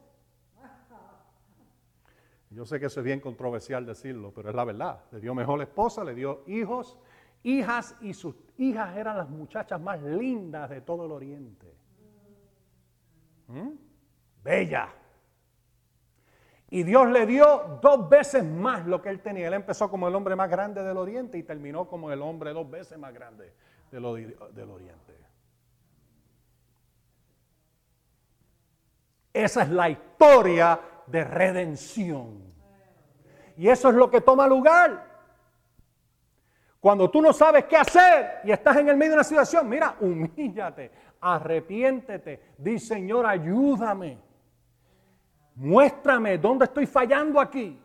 [2.51, 5.03] Yo sé que eso es bien controversial decirlo, pero es la verdad.
[5.11, 6.97] Le dio mejor esposa, le dio hijos,
[7.43, 11.75] hijas y sus hijas eran las muchachas más lindas de todo el oriente.
[13.49, 13.71] ¿Mm?
[14.45, 14.89] Bella.
[16.69, 19.49] Y Dios le dio dos veces más lo que él tenía.
[19.49, 22.69] Él empezó como el hombre más grande del oriente y terminó como el hombre dos
[22.71, 23.55] veces más grande
[23.91, 25.15] del, oriente.
[29.33, 32.53] Esa es la historia de redención.
[33.57, 35.15] Y eso es lo que toma lugar.
[36.81, 39.97] Cuando tú no sabes qué hacer y estás en el medio de una situación, mira,
[40.01, 44.24] humíllate, arrepiéntete, di Señor, ayúdame.
[45.55, 47.81] Muéstrame dónde estoy fallando aquí.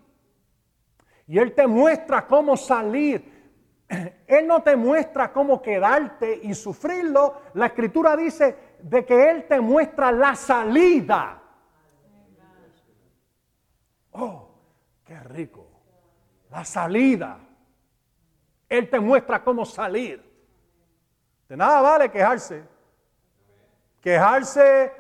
[1.27, 3.39] Y Él te muestra cómo salir.
[4.27, 7.41] Él no te muestra cómo quedarte y sufrirlo.
[7.53, 11.41] La escritura dice de que Él te muestra la salida.
[14.11, 14.49] Oh,
[15.05, 15.67] qué rico.
[16.49, 17.37] La salida.
[18.67, 20.23] Él te muestra cómo salir.
[21.47, 22.63] De nada vale quejarse.
[24.01, 24.93] Quejarse,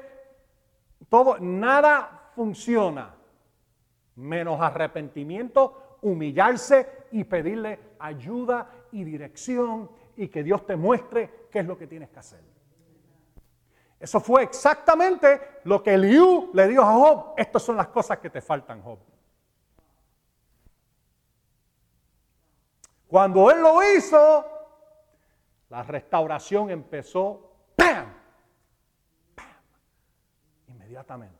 [1.09, 3.13] todo, nada funciona,
[4.15, 11.65] menos arrepentimiento, humillarse y pedirle ayuda y dirección y que Dios te muestre qué es
[11.65, 12.39] lo que tienes que hacer.
[13.99, 17.33] Eso fue exactamente lo que Eliú le dijo a Job.
[17.35, 18.99] Estas son las cosas que te faltan, Job.
[23.05, 24.45] Cuando él lo hizo,
[25.67, 28.13] la restauración empezó, ¡pam!
[29.35, 29.45] ¡pam!
[30.69, 31.38] Inmediatamente.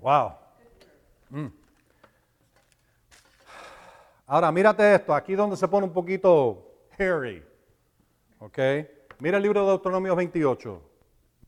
[0.00, 0.32] Wow.
[1.28, 1.48] Mm.
[4.26, 7.44] Ahora, mírate esto, aquí donde se pone un poquito hairy.
[8.38, 8.58] ¿Ok?
[9.18, 10.82] Mira el libro de Deuteronomio 28.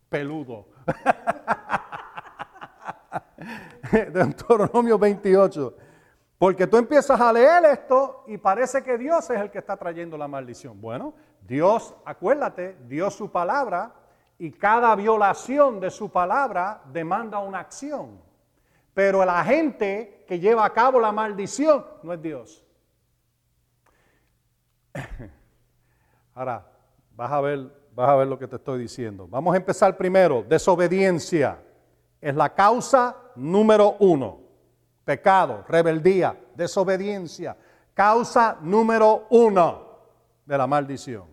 [0.08, 0.66] Peludo.
[4.12, 5.76] Deuteronomio 28.
[6.36, 10.18] Porque tú empiezas a leer esto y parece que Dios es el que está trayendo
[10.18, 10.80] la maldición.
[10.80, 13.94] Bueno, Dios, acuérdate, dio su palabra
[14.38, 18.31] y cada violación de su palabra demanda una acción.
[18.94, 22.64] Pero la gente que lleva a cabo la maldición no es Dios.
[26.34, 26.66] Ahora,
[27.16, 29.26] vas a ver, vas a ver lo que te estoy diciendo.
[29.28, 30.42] Vamos a empezar primero.
[30.42, 31.58] Desobediencia
[32.20, 34.40] es la causa número uno.
[35.04, 37.56] Pecado, rebeldía, desobediencia.
[37.94, 39.88] Causa número uno
[40.44, 41.26] de la maldición.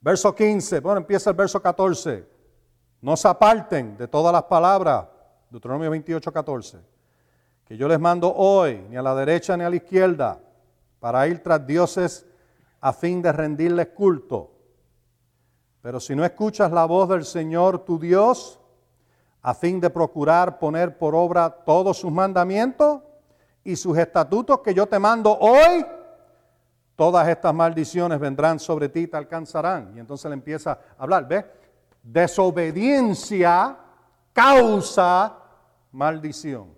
[0.00, 2.26] Verso 15, bueno, empieza el verso 14.
[3.00, 5.06] No se aparten de todas las palabras
[5.54, 6.80] Deuteronomio 28, 14,
[7.64, 10.40] que yo les mando hoy, ni a la derecha ni a la izquierda,
[10.98, 12.26] para ir tras dioses
[12.80, 14.50] a fin de rendirles culto.
[15.80, 18.58] Pero si no escuchas la voz del Señor tu Dios,
[19.42, 23.02] a fin de procurar poner por obra todos sus mandamientos
[23.62, 25.86] y sus estatutos que yo te mando hoy,
[26.96, 29.92] todas estas maldiciones vendrán sobre ti y te alcanzarán.
[29.94, 31.44] Y entonces le empieza a hablar, ¿ves?
[32.02, 33.78] Desobediencia
[34.32, 35.42] causa
[35.94, 36.74] maldición.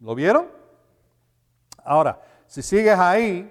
[0.00, 0.46] ¿Lo vieron?
[1.84, 3.50] Ahora, si sigues ahí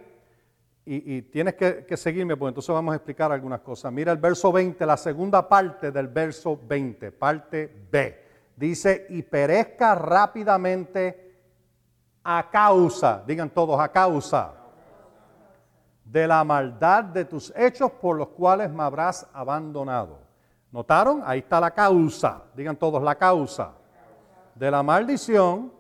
[0.86, 3.92] y, tienes que, que, seguirme, pues entonces vamos a explicar algunas cosas.
[3.92, 8.26] Mira el verso 20, la segunda parte del verso 20, parte B.
[8.56, 11.30] Dice, y perezca rápidamente
[12.24, 14.54] a causa, digan todos, a causa
[16.04, 20.20] de la maldad de tus hechos por los cuales me habrás abandonado.
[20.72, 21.22] ¿Notaron?
[21.26, 22.44] Ahí está la causa.
[22.54, 23.74] Digan todos la causa
[24.56, 25.72] de la maldición,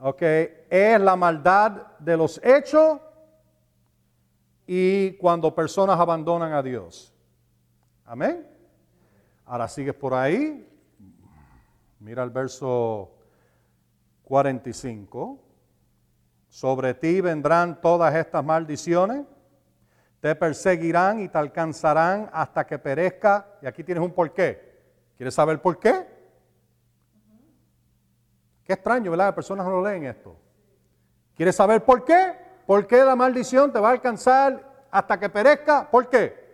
[0.00, 0.22] ok,
[0.70, 3.00] es la maldad de los hechos
[4.66, 7.14] y cuando personas abandonan a Dios.
[8.04, 8.46] Amén.
[9.44, 10.68] Ahora sigues por ahí.
[12.00, 13.12] Mira el verso
[14.24, 15.40] 45.
[16.48, 19.26] Sobre ti vendrán todas estas maldiciones
[20.20, 23.46] Te perseguirán y te alcanzarán hasta que perezca.
[23.62, 24.74] Y aquí tienes un porqué.
[25.16, 26.15] ¿Quieres saber por qué?
[28.66, 29.26] Qué extraño, ¿verdad?
[29.26, 30.36] Las personas no lo leen esto.
[31.36, 32.34] ¿Quieres saber por qué?
[32.66, 34.60] ¿Por qué la maldición te va a alcanzar
[34.90, 35.88] hasta que perezca?
[35.88, 36.44] ¿Por qué?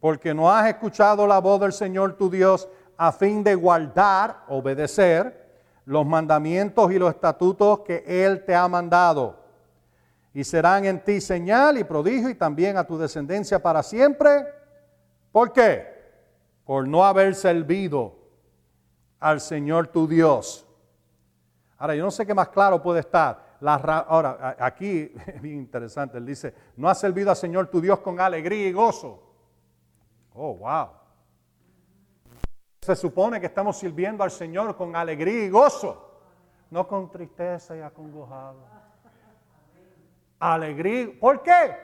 [0.00, 5.40] Porque no has escuchado la voz del Señor tu Dios a fin de guardar, obedecer
[5.84, 9.38] los mandamientos y los estatutos que Él te ha mandado.
[10.34, 14.46] Y serán en ti señal y prodigio y también a tu descendencia para siempre.
[15.30, 15.86] ¿Por qué?
[16.64, 18.14] Por no haber servido
[19.18, 20.66] al Señor tu Dios.
[21.80, 23.56] Ahora, yo no sé qué más claro puede estar.
[23.62, 26.18] Ahora, aquí es bien interesante.
[26.18, 29.22] Él dice, no has servido al Señor tu Dios con alegría y gozo.
[30.34, 30.88] Oh, wow.
[32.82, 36.20] Se supone que estamos sirviendo al Señor con alegría y gozo,
[36.70, 38.58] no con tristeza y acongojado.
[40.38, 41.08] Alegría.
[41.18, 41.76] ¿Por qué?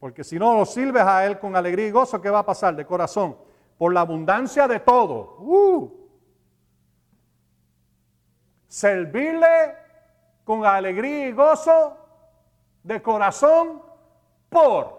[0.00, 2.74] Porque si no lo sirves a Él con alegría y gozo, ¿qué va a pasar
[2.74, 3.36] de corazón?
[3.76, 5.36] Por la abundancia de todo.
[5.38, 6.01] Uh.
[8.72, 9.76] Servirle
[10.44, 11.94] con alegría y gozo
[12.82, 13.82] de corazón
[14.48, 14.98] por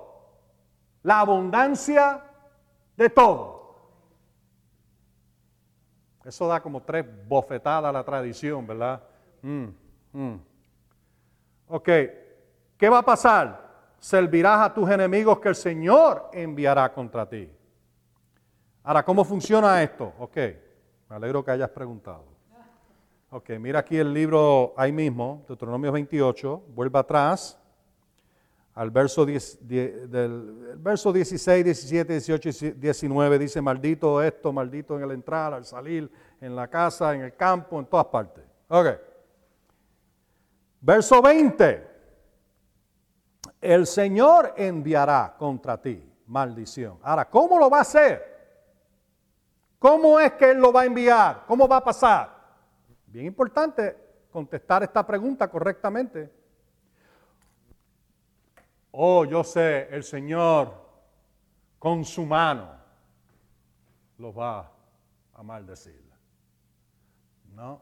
[1.01, 2.23] la abundancia
[2.95, 3.89] de todo.
[6.23, 9.01] Eso da como tres bofetadas a la tradición, ¿verdad?
[9.41, 9.65] Mm,
[10.13, 10.35] mm.
[11.69, 11.89] Ok,
[12.77, 13.95] ¿qué va a pasar?
[13.97, 17.51] Servirás a tus enemigos que el Señor enviará contra ti.
[18.83, 20.13] Ahora, ¿cómo funciona esto?
[20.19, 20.37] Ok,
[21.09, 22.32] me alegro que hayas preguntado.
[23.35, 27.59] Ok, mira aquí el libro ahí mismo, Deuteronomio 28, vuelva atrás
[28.75, 35.11] al verso, del, verso 16, 17, 18 y 19 dice, maldito esto, maldito en el
[35.13, 36.11] entrar, al salir,
[36.41, 38.43] en la casa, en el campo, en todas partes.
[38.67, 38.87] Ok.
[40.81, 41.87] Verso 20.
[43.61, 46.99] El Señor enviará contra ti maldición.
[47.01, 48.31] Ahora, ¿cómo lo va a hacer?
[49.79, 51.45] ¿Cómo es que Él lo va a enviar?
[51.47, 52.32] ¿Cómo va a pasar?
[53.13, 53.95] Bien importante
[54.31, 56.33] contestar esta pregunta correctamente.
[58.89, 60.73] Oh, yo sé, el Señor
[61.77, 62.71] con su mano
[64.17, 64.71] los va
[65.31, 66.03] a maldecir.
[67.53, 67.79] No.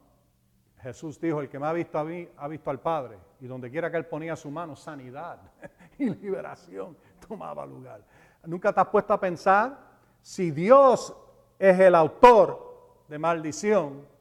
[0.81, 3.17] Jesús dijo, el que me ha visto a mí, ha visto al Padre.
[3.39, 5.39] Y donde quiera que Él ponía su mano, sanidad
[5.97, 8.03] y liberación tomaba lugar.
[8.43, 9.79] ¿Nunca te has puesto a pensar
[10.21, 11.15] si Dios
[11.57, 14.11] es el autor de maldición,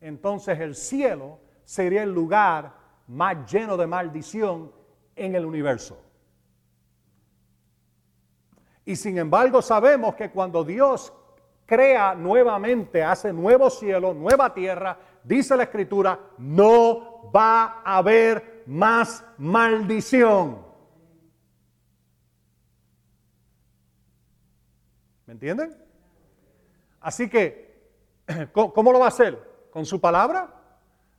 [0.00, 2.74] entonces el cielo sería el lugar
[3.06, 4.72] más lleno de maldición
[5.16, 6.00] en el universo?
[8.84, 11.12] Y sin embargo sabemos que cuando Dios
[11.66, 19.24] crea nuevamente, hace nuevo cielo, nueva tierra, dice la escritura, no va a haber más
[19.38, 20.66] maldición.
[25.26, 25.76] ¿Me entienden?
[27.00, 27.92] Así que,
[28.52, 29.49] ¿cómo lo va a hacer?
[29.70, 30.48] ¿Con su palabra?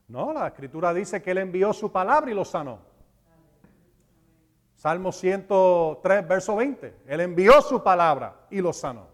[0.08, 2.78] No, la escritura dice que Él envió su palabra y lo sanó.
[4.74, 7.02] Salmo 103, verso 20.
[7.06, 9.06] Él envió su palabra y lo sanó.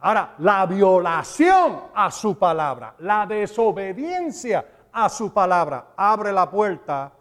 [0.00, 7.12] Ahora, la violación a su palabra, la desobediencia a su palabra, abre la puerta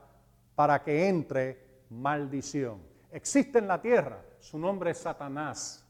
[0.56, 2.82] para que entre maldición.
[3.12, 5.86] Existe en la tierra, su nombre es Satanás.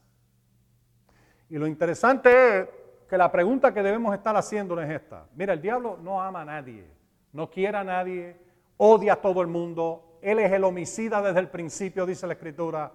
[1.50, 2.68] Y lo interesante es
[3.08, 5.26] que la pregunta que debemos estar haciendo es esta.
[5.34, 6.84] Mira, el diablo no ama a nadie,
[7.32, 8.36] no quiere a nadie,
[8.76, 12.92] odia a todo el mundo, él es el homicida desde el principio, dice la Escritura.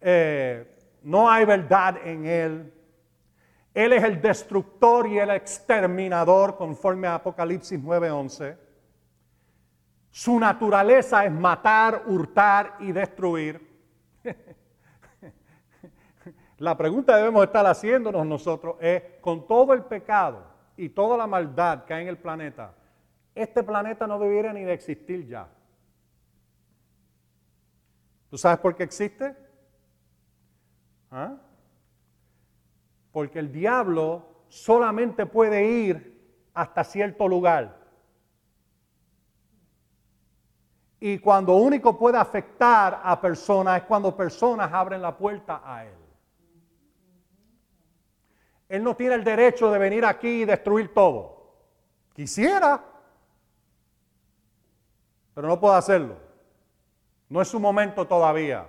[0.00, 2.72] Eh, no hay verdad en Él.
[3.72, 8.56] Él es el destructor y el exterminador, conforme a Apocalipsis 9:11.
[10.10, 13.60] Su naturaleza es matar, hurtar y destruir.
[16.64, 20.42] la pregunta que debemos estar haciéndonos nosotros es, con todo el pecado
[20.78, 22.74] y toda la maldad que hay en el planeta,
[23.34, 25.46] este planeta no debiera ni de existir ya.
[28.30, 29.36] ¿Tú sabes por qué existe?
[31.10, 31.36] ¿Ah?
[33.12, 37.76] Porque el diablo solamente puede ir hasta cierto lugar.
[40.98, 46.03] Y cuando único puede afectar a personas es cuando personas abren la puerta a él.
[48.74, 51.54] Él no tiene el derecho de venir aquí y destruir todo.
[52.12, 52.84] Quisiera,
[55.32, 56.16] pero no puede hacerlo.
[57.28, 58.68] No es su momento todavía.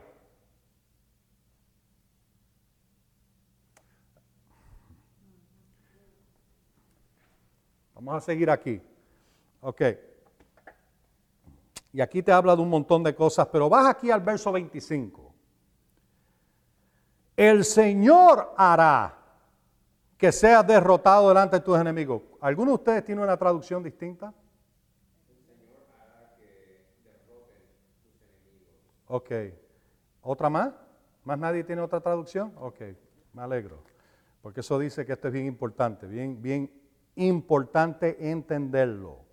[7.95, 8.79] Vamos a seguir aquí.
[9.61, 9.81] Ok.
[11.93, 15.33] Y aquí te habla de un montón de cosas, pero vas aquí al verso 25.
[17.35, 19.24] el Señor hará
[20.17, 22.21] que seas derrotado delante de tus enemigos.
[22.41, 24.33] ¿Alguno de ustedes tiene una traducción distinta?
[29.07, 29.31] Ok.
[30.21, 30.73] ¿Otra más?
[31.23, 32.53] ¿Más nadie tiene otra traducción?
[32.57, 32.81] Ok,
[33.33, 33.83] me alegro.
[34.41, 36.71] Porque eso dice que esto es bien importante, bien, bien
[37.15, 39.25] importante entenderlo.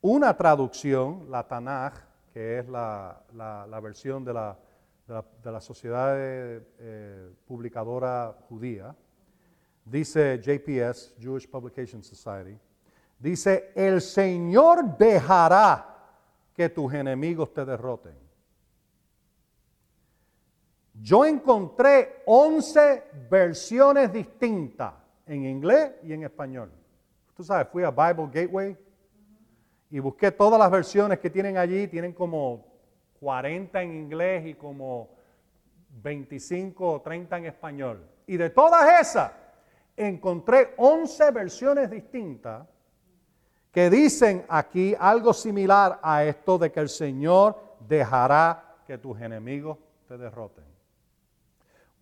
[0.00, 1.94] Una traducción, la Tanaj,
[2.32, 3.22] que es la,
[3.82, 4.58] versión de la,
[5.06, 8.94] de la, sociedad eh, publicadora judía,
[9.90, 12.56] dice JPS, Jewish Publication Society,
[13.18, 15.86] dice, el Señor dejará
[16.54, 18.14] que tus enemigos te derroten.
[21.02, 24.92] Yo encontré 11 versiones distintas
[25.26, 26.70] en inglés y en español.
[27.34, 28.76] Tú sabes, fui a Bible Gateway
[29.90, 31.88] y busqué todas las versiones que tienen allí.
[31.88, 32.66] Tienen como
[33.18, 35.08] 40 en inglés y como
[36.02, 38.06] 25 o 30 en español.
[38.26, 39.32] Y de todas esas,
[40.06, 42.66] encontré 11 versiones distintas
[43.70, 49.78] que dicen aquí algo similar a esto de que el Señor dejará que tus enemigos
[50.08, 50.64] te derroten.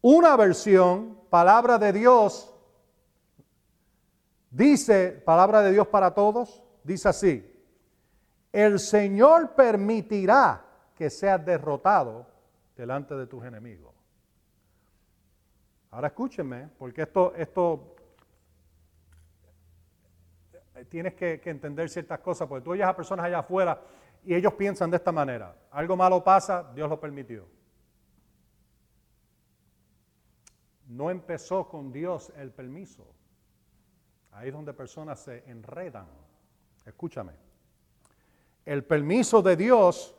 [0.00, 2.54] Una versión, palabra de Dios,
[4.50, 7.44] dice, palabra de Dios para todos, dice así,
[8.52, 12.26] el Señor permitirá que seas derrotado
[12.76, 13.97] delante de tus enemigos.
[15.90, 17.96] Ahora escúchenme, porque esto, esto
[20.88, 23.80] tienes que, que, entender ciertas cosas, porque tú oyes a personas allá afuera
[24.24, 27.46] y ellos piensan de esta manera, algo malo pasa, Dios lo permitió.
[30.88, 33.06] no empezó con Dios el permiso.
[34.32, 36.06] Ahí es donde personas se enredan.
[36.84, 37.32] Escúchame.
[38.64, 40.14] El permiso de Dios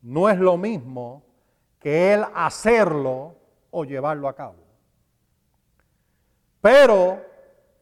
[0.00, 1.24] no es lo mismo
[1.78, 3.36] que Él hacerlo
[3.70, 4.61] o llevarlo a cabo.
[6.62, 7.26] Pero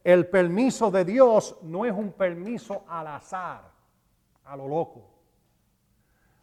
[0.03, 3.71] el permiso de Dios no es un permiso al azar,
[4.43, 5.07] a lo loco,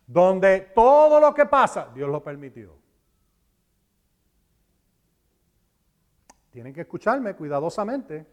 [0.07, 2.79] donde todo lo que pasa, Dios lo permitió.
[6.51, 8.25] Tienen que escucharme cuidadosamente.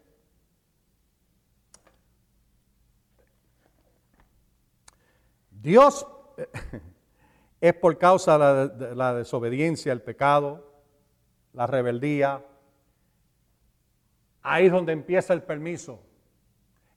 [5.49, 6.07] Dios
[7.59, 10.71] es por causa de la, desobediencia, el pecado,
[11.53, 12.45] la rebeldía.
[14.47, 15.99] Ahí es donde empieza el permiso.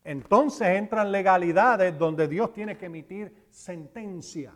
[0.05, 4.53] Entonces entran legalidades donde Dios tiene que emitir sentencia.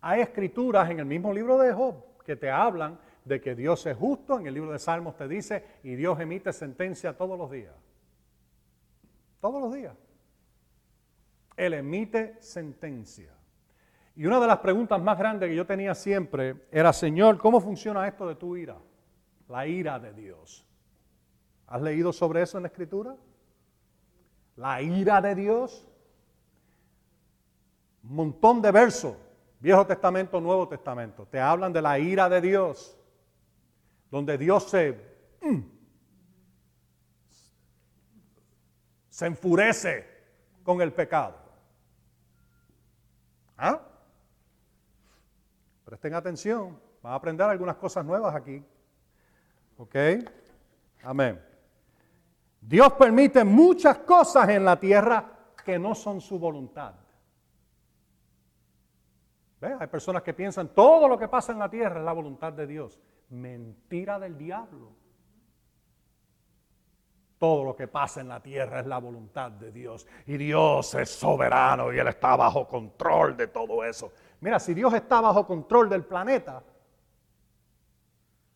[0.00, 3.94] Hay escrituras en el mismo libro de Job que te hablan de que Dios es
[3.94, 4.38] justo.
[4.38, 7.74] En el libro de Salmos te dice, y Dios emite sentencia todos los días.
[9.38, 9.94] Todos los días.
[11.58, 13.34] Él emite sentencia.
[14.16, 18.08] Y una de las preguntas más grandes que yo tenía siempre era, Señor, ¿cómo funciona
[18.08, 18.78] esto de tu ira?
[19.46, 20.66] La ira de Dios.
[21.70, 23.16] ¿Has leído sobre eso en la Escritura?
[24.56, 25.88] La ira de Dios.
[28.02, 29.14] Un montón de versos,
[29.60, 32.96] Viejo Testamento, Nuevo Testamento, te hablan de la ira de Dios
[34.10, 34.92] donde Dios se,
[35.42, 35.60] mm,
[39.08, 40.06] se enfurece
[40.64, 41.36] con el pecado.
[43.56, 43.80] ¿Ah?
[45.84, 48.64] Presten atención, van a aprender algunas cosas nuevas aquí.
[49.76, 49.94] ¿Ok?
[51.02, 51.49] Amén.
[52.60, 55.24] Dios permite muchas cosas en la tierra
[55.64, 56.94] que no son su voluntad.
[59.60, 59.76] ¿Ve?
[59.78, 62.66] Hay personas que piensan todo lo que pasa en la tierra es la voluntad de
[62.66, 62.98] Dios.
[63.30, 64.92] Mentira del diablo.
[67.38, 70.06] Todo lo que pasa en la tierra es la voluntad de Dios.
[70.26, 74.12] Y Dios es soberano y Él está bajo control de todo eso.
[74.40, 76.62] Mira, si Dios está bajo control del planeta,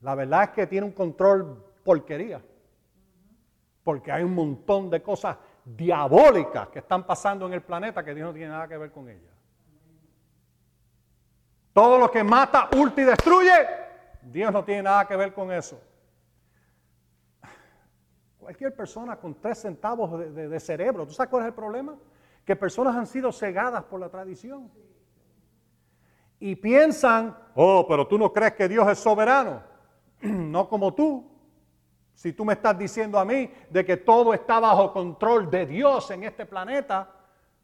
[0.00, 2.42] la verdad es que tiene un control porquería.
[3.84, 8.26] Porque hay un montón de cosas diabólicas que están pasando en el planeta que Dios
[8.26, 9.32] no tiene nada que ver con ellas.
[11.72, 13.52] Todo lo que mata, ulti y destruye,
[14.22, 15.80] Dios no tiene nada que ver con eso.
[18.38, 21.96] Cualquier persona con tres centavos de, cerebro, ¿tú sabes cuál es el problema?
[22.44, 24.70] Que personas han sido cegadas por la tradición.
[26.38, 29.62] Y piensan, oh, pero tú no crees que Dios es soberano.
[30.20, 31.33] no como tú.
[32.14, 36.10] Si tú me estás diciendo a mí de que todo está bajo control de Dios
[36.10, 37.10] en este planeta,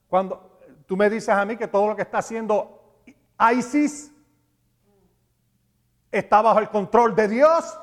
[0.08, 2.96] cuando tú me dices a mí que todo lo que está haciendo
[3.54, 4.12] ISIS
[6.10, 7.78] está bajo el control de Dios,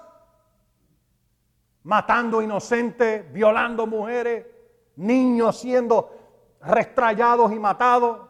[1.84, 4.46] matando inocentes, violando mujeres,
[4.98, 6.12] niños siendo
[6.62, 8.27] restrayados y matados.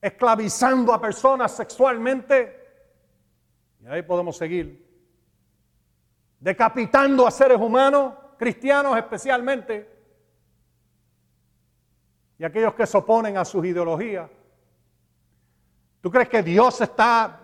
[0.00, 2.54] Esclavizando a personas sexualmente.
[3.80, 4.86] Y ahí podemos seguir.
[6.40, 9.96] Decapitando a seres humanos, cristianos especialmente.
[12.38, 14.30] Y aquellos que se oponen a sus ideologías.
[16.00, 17.40] ¿Tú crees que Dios está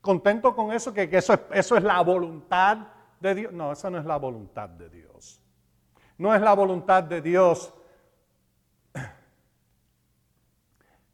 [0.00, 0.94] contento con eso?
[0.94, 2.78] ¿Que, eso, es, eso es la voluntad
[3.20, 3.52] de Dios?
[3.52, 5.42] No, esa no es la voluntad de Dios.
[6.16, 7.74] No es la voluntad de Dios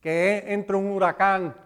[0.05, 1.57] que entre un huracán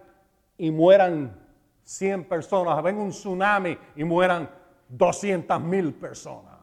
[0.56, 1.44] y mueran
[1.82, 4.48] 100 personas, venga un tsunami y mueran
[4.88, 6.56] 200 mil personas.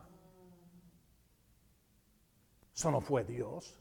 [2.73, 3.77] Eso no fue Dios.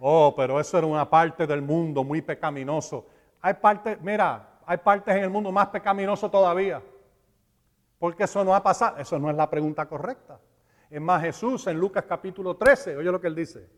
[0.00, 3.06] Oh, pero eso era una parte del mundo muy pecaminoso.
[3.40, 6.82] Hay partes, mira, hay partes en el mundo más pecaminoso todavía.
[8.00, 8.96] Porque eso no ha pasado.
[8.96, 10.40] Eso no es la pregunta correcta.
[10.88, 13.68] Es más, Jesús en Lucas capítulo 13, oye lo que él dice.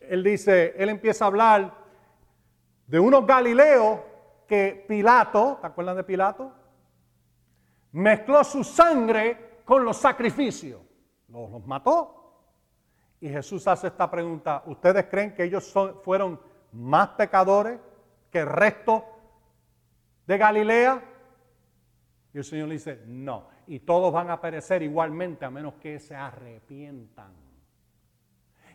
[0.00, 1.74] Él dice, él empieza a hablar
[2.86, 4.00] de unos galileos
[4.46, 6.52] que Pilato, ¿te acuerdan de Pilato?
[7.92, 10.82] Mezcló su sangre con los sacrificios.
[11.28, 12.20] Los, mató.
[13.20, 15.72] Y Jesús hace esta pregunta, ¿ustedes creen que ellos
[16.02, 16.38] fueron
[16.72, 17.80] más pecadores
[18.30, 19.04] que el resto
[20.26, 21.02] de Galilea?
[22.34, 25.98] Y el Señor le dice, no, y todos van a perecer igualmente a menos que
[25.98, 27.32] se arrepientan.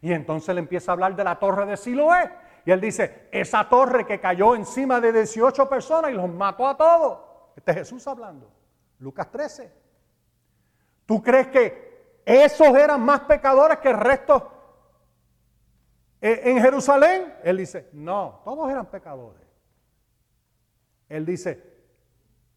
[0.02, 2.32] Y entonces le empieza a hablar de la torre de Siloé.
[2.66, 6.78] Y él dice, esa torre que cayó encima de 18 personas y los mató a
[6.78, 7.20] todos.
[7.56, 8.52] Este es Jesús hablando.
[9.00, 9.72] Lucas 13.
[11.06, 14.52] ¿Tú crees que esos eran más pecadores que el resto
[16.22, 17.34] en Jerusalén?
[17.44, 19.48] Él dice, no, todos eran pecadores.
[21.08, 21.64] Él dice,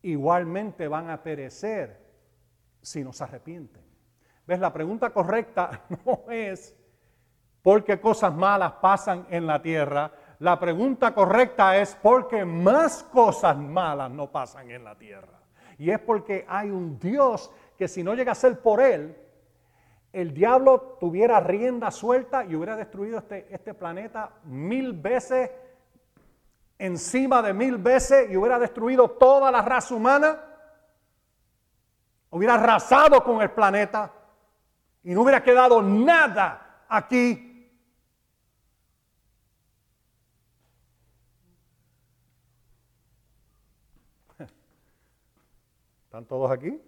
[0.02, 2.01] igualmente van a perecer
[2.82, 3.82] si no se arrepienten.
[4.46, 4.58] ¿Ves?
[4.58, 6.76] La pregunta correcta no es
[7.62, 10.10] por qué cosas malas pasan en la tierra.
[10.40, 15.40] La pregunta correcta es por qué más cosas malas no pasan en la tierra.
[15.78, 19.16] Y es porque hay un Dios que si no llega a ser por él,
[20.12, 25.50] el diablo tuviera rienda suelta y hubiera destruido este, este planeta mil veces,
[26.78, 30.51] encima de mil veces, y hubiera destruido toda la raza humana
[32.32, 34.10] hubiera arrasado con el planeta
[35.04, 37.70] y no hubiera quedado nada aquí.
[46.06, 46.80] ¿Están todos aquí?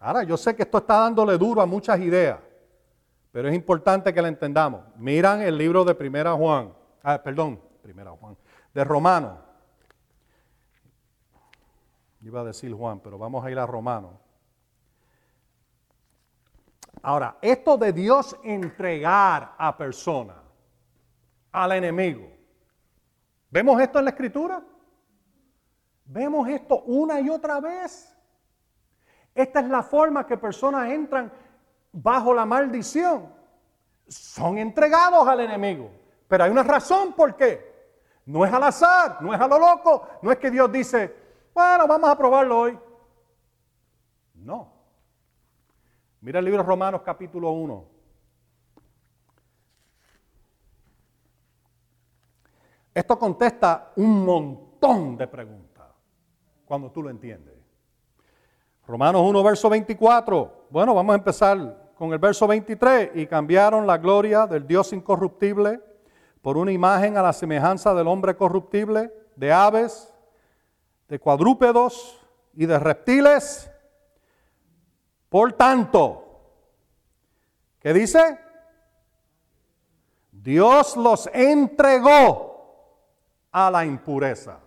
[0.00, 2.40] Ahora, yo sé que esto está dándole duro a muchas ideas,
[3.30, 4.82] pero es importante que la entendamos.
[4.96, 8.36] Miran el libro de Primera Juan, ah, perdón, Primera Juan,
[8.74, 9.38] de Romano.
[12.22, 14.29] Iba a decir Juan, pero vamos a ir a Romano.
[17.02, 20.42] Ahora, esto de Dios entregar a persona
[21.52, 22.28] al enemigo,
[23.50, 24.62] ¿vemos esto en la escritura?
[26.04, 28.16] ¿Vemos esto una y otra vez?
[29.34, 31.32] Esta es la forma que personas entran
[31.92, 33.32] bajo la maldición.
[34.08, 35.90] Son entregados al enemigo.
[36.28, 37.70] Pero hay una razón por qué.
[38.26, 41.16] No es al azar, no es a lo loco, no es que Dios dice,
[41.54, 42.78] bueno, vamos a probarlo hoy.
[44.34, 44.79] No.
[46.22, 47.84] Mira el libro de Romanos capítulo 1.
[52.92, 55.86] Esto contesta un montón de preguntas
[56.66, 57.54] cuando tú lo entiendes.
[58.86, 60.66] Romanos 1, verso 24.
[60.68, 63.12] Bueno, vamos a empezar con el verso 23.
[63.14, 65.80] Y cambiaron la gloria del Dios incorruptible
[66.42, 70.12] por una imagen a la semejanza del hombre corruptible, de aves,
[71.08, 72.20] de cuadrúpedos
[72.52, 73.70] y de reptiles
[75.30, 76.42] por tanto,
[77.78, 78.38] ¿qué dice?
[80.32, 82.50] Dios los entregó
[83.52, 84.58] a la impureza.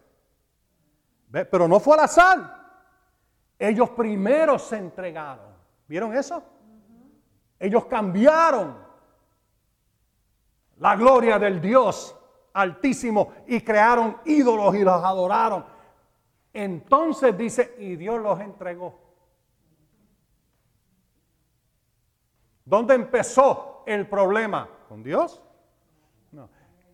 [1.29, 2.63] Pero no fue al azar.
[3.59, 5.53] Ellos primero se entregaron.
[5.87, 6.41] ¿Vieron eso?
[7.59, 8.77] Ellos cambiaron
[10.77, 12.15] la gloria del Dios
[12.53, 15.65] altísimo y crearon ídolos y los adoraron.
[16.53, 19.02] Entonces dice, y Dios los entregó.
[22.65, 24.69] ¿Dónde empezó el problema?
[24.87, 25.41] ¿Con Dios?
[26.31, 26.49] No.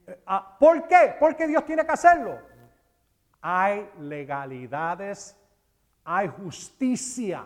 [0.07, 1.15] Eh, ah, ¿Por qué?
[1.19, 2.39] Porque Dios tiene que hacerlo.
[3.41, 5.37] Hay legalidades,
[6.03, 7.45] hay justicia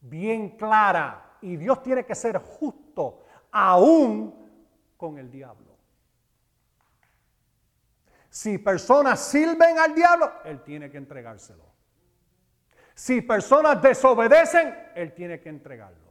[0.00, 4.34] bien clara y Dios tiene que ser justo aún
[4.96, 5.76] con el diablo.
[8.28, 11.64] Si personas sirven al diablo, Él tiene que entregárselo.
[12.94, 16.05] Si personas desobedecen, Él tiene que entregarlo.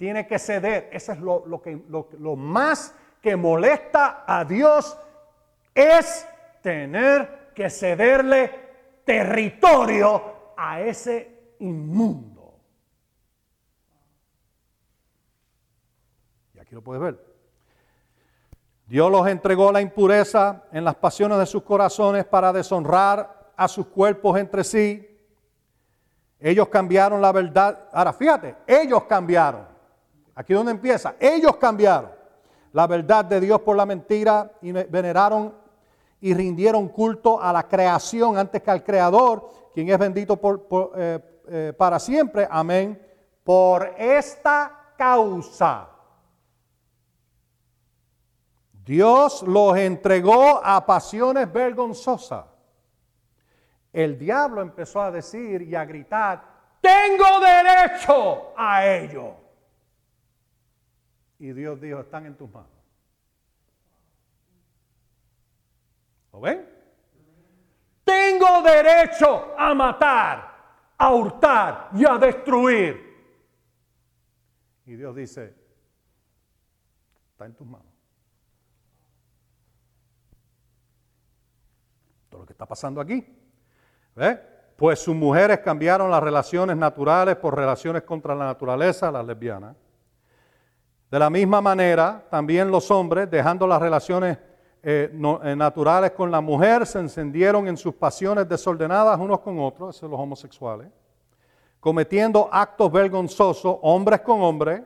[0.00, 0.88] Tiene que ceder.
[0.92, 4.96] Eso es lo, que, lo más que molesta a Dios,
[5.74, 6.26] es
[6.62, 8.50] tener que cederle
[9.04, 12.54] territorio a ese inmundo.
[16.54, 17.22] Y aquí lo puedes ver.
[18.86, 23.86] Dios los entregó la impureza en las pasiones de sus corazones para deshonrar a sus
[23.88, 25.06] cuerpos entre sí.
[26.38, 27.90] Ellos cambiaron la verdad.
[27.92, 29.68] Ahora, fíjate, ellos cambiaron.
[30.40, 31.16] Aquí donde empieza.
[31.20, 32.10] Ellos cambiaron
[32.72, 35.54] la verdad de Dios por la mentira y veneraron
[36.18, 40.40] y rindieron culto a la creación antes que al Creador, quien es bendito
[40.96, 42.48] eh, eh, para siempre.
[42.50, 43.06] Amén.
[43.44, 45.90] Por esta causa.
[48.82, 52.46] Dios los entregó a pasiones vergonzosas.
[53.92, 56.42] El diablo empezó a decir y a gritar,
[56.80, 59.49] tengo derecho a ello.
[61.40, 62.70] Y Dios dijo, están en tus manos.
[66.34, 66.68] ¿Lo ven?
[68.04, 73.10] Tengo derecho a matar, a hurtar y a destruir.
[74.84, 75.54] Y Dios dice,
[77.30, 77.86] está en tus manos.
[82.28, 83.26] Todo lo que está pasando aquí.
[84.14, 84.38] ¿Ve?
[84.76, 89.74] Pues sus mujeres cambiaron las relaciones naturales por relaciones contra la naturaleza, las lesbianas.
[91.10, 94.38] De la misma manera, también los hombres, dejando las relaciones
[94.80, 99.96] eh, eh, naturales con la mujer, se encendieron en sus pasiones desordenadas unos con otros,
[99.96, 100.86] esos los homosexuales,
[101.80, 104.82] cometiendo actos vergonzosos, hombres con hombres,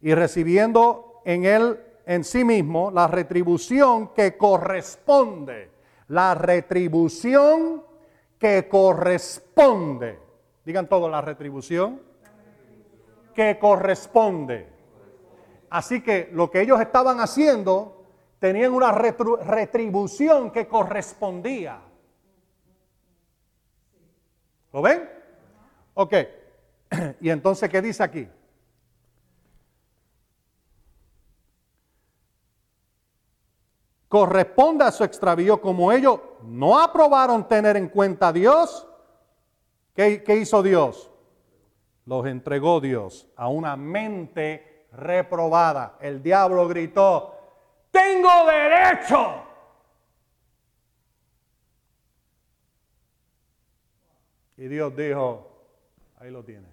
[0.00, 5.70] y recibiendo en él, en sí mismo, la retribución que corresponde.
[6.08, 7.82] La retribución
[8.38, 10.18] que corresponde.
[10.64, 12.00] Digan todos la retribución
[13.34, 14.77] que corresponde.
[15.70, 18.04] Así que lo que ellos estaban haciendo
[18.38, 21.80] tenían una retribución que correspondía.
[24.72, 25.08] ¿Lo ven?
[25.94, 26.14] Ok.
[27.20, 28.28] Y entonces, ¿qué dice aquí?
[34.08, 38.88] Corresponde a su extravío como ellos no aprobaron tener en cuenta a Dios.
[39.94, 41.10] ¿Qué, ¿Qué hizo Dios?
[42.06, 45.96] Los entregó Dios a una mente reprobada.
[46.00, 47.34] El diablo gritó,
[47.90, 49.44] tengo derecho.
[54.56, 55.66] Y Dios dijo,
[56.18, 56.66] ahí lo tiene.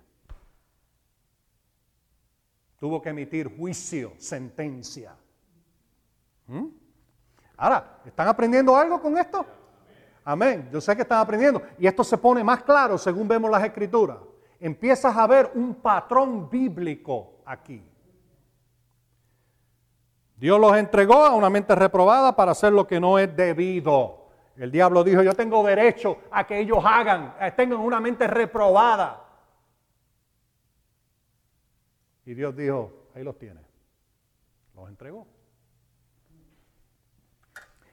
[2.79, 5.15] Tuvo que emitir juicio, sentencia.
[6.47, 6.65] ¿Mm?
[7.57, 9.45] Ahora, ¿están aprendiendo algo con esto?
[10.23, 10.67] Amén.
[10.71, 11.61] Yo sé que están aprendiendo.
[11.77, 14.17] Y esto se pone más claro según vemos las escrituras.
[14.59, 17.83] Empiezas a ver un patrón bíblico aquí.
[20.37, 24.25] Dios los entregó a una mente reprobada para hacer lo que no es debido.
[24.57, 29.21] El diablo dijo, yo tengo derecho a que ellos hagan, eh, tengan una mente reprobada.
[32.25, 33.61] Y Dios dijo, ahí los tiene.
[34.75, 35.27] Los entregó.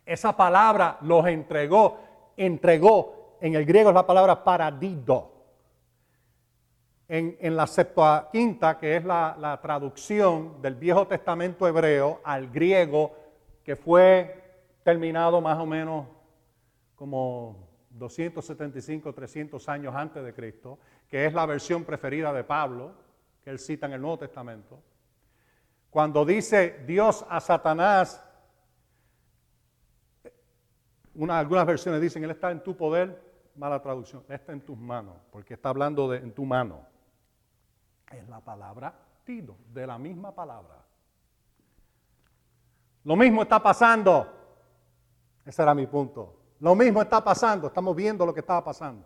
[0.05, 1.99] Esa palabra los entregó,
[2.37, 5.32] entregó, en el griego es la palabra paradido
[7.15, 13.15] en, la Septuaginta, que es la, traducción del Viejo Testamento hebreo al griego,
[13.63, 16.07] que fue terminado más o menos
[16.95, 22.95] como 275, 300 años antes de Cristo, que es la versión preferida de Pablo,
[23.45, 24.81] que él cita en el Nuevo Testamento.
[25.91, 28.27] Cuando dice Dios a Satanás,
[31.15, 33.21] una, algunas versiones dicen, Él está en tu poder,
[33.57, 36.91] mala traducción, está en tus manos, porque está hablando de en tu mano
[38.13, 38.95] es la palabra
[39.25, 40.83] tido, de la misma palabra.
[43.05, 44.27] Lo mismo está pasando.
[45.45, 46.37] Ese era mi punto.
[46.61, 47.67] Lo mismo está pasando.
[47.67, 49.05] Estamos viendo lo que estaba pasando.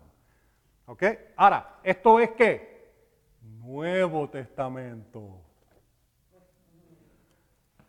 [0.85, 1.03] ¿Ok?
[1.35, 2.93] Ahora, ¿esto es qué?
[3.41, 5.41] Nuevo Testamento.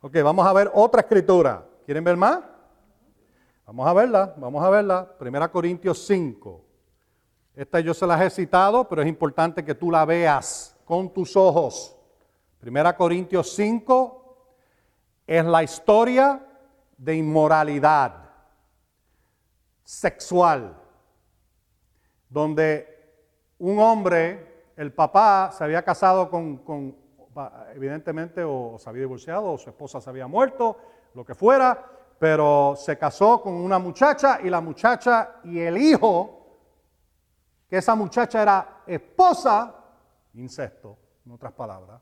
[0.01, 1.65] Ok, vamos a ver otra escritura.
[1.85, 2.41] ¿Quieren ver más?
[3.67, 5.19] Vamos a verla, vamos a verla.
[5.19, 6.65] Primera Corintios 5.
[7.55, 11.37] Esta yo se las he citado, pero es importante que tú la veas con tus
[11.37, 11.95] ojos.
[12.59, 14.47] Primera Corintios 5
[15.27, 16.43] es la historia
[16.97, 18.15] de inmoralidad
[19.85, 20.75] sexual,
[22.31, 22.89] donde
[23.59, 26.97] un hombre, el papá, se había casado con,
[27.75, 30.79] evidentemente, o se había divorciado, o su esposa se había muerto,
[31.13, 31.85] lo que fuera,
[32.19, 36.47] pero se casó con una muchacha y la muchacha y el hijo,
[37.69, 39.78] que esa muchacha era esposa
[40.35, 42.01] incesto, en otras palabras,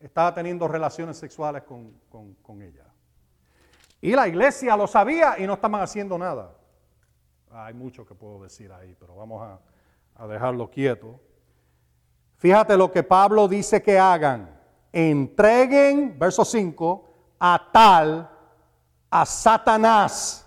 [0.00, 2.84] estaba teniendo relaciones sexuales con, ella.
[4.00, 6.54] Y la iglesia lo sabía y no estaban haciendo nada.
[7.50, 9.60] Hay mucho que puedo decir ahí, pero vamos a,
[10.16, 11.20] a dejarlo quieto.
[12.36, 14.60] Fíjate lo que Pablo dice que hagan.
[14.92, 18.30] Entreguen, verso 5, a tal,
[19.10, 20.46] a Satanás,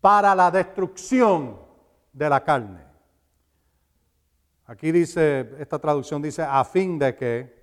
[0.00, 1.60] para la destrucción
[2.12, 2.88] de la carne.
[4.68, 7.58] Aquí dice, esta traducción dice, a fin de que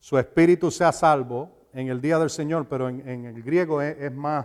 [0.00, 4.44] su espíritu sea salvo en el día del Señor, pero en, el griego es, más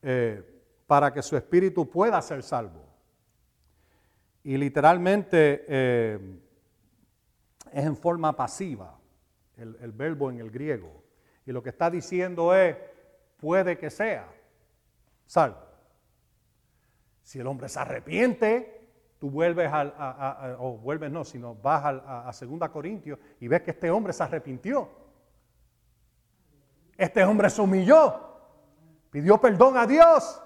[0.00, 0.42] eh,
[0.86, 2.86] para que su espíritu pueda ser salvo.
[4.44, 6.18] Y literalmente eh,
[7.70, 8.98] es en forma pasiva
[9.58, 11.04] el, el verbo en el griego.
[11.44, 12.78] Y lo que está diciendo es,
[13.36, 14.26] puede que sea
[15.26, 15.60] salvo.
[17.22, 18.83] Si el hombre se arrepiente,
[19.24, 19.94] tú vuelves al,
[20.58, 24.22] o vuelves no, sino vas a, a 2 Corintios y ves que este hombre se
[24.22, 24.86] arrepintió.
[26.94, 28.20] Este hombre se humilló,
[29.10, 30.42] pidió perdón a Dios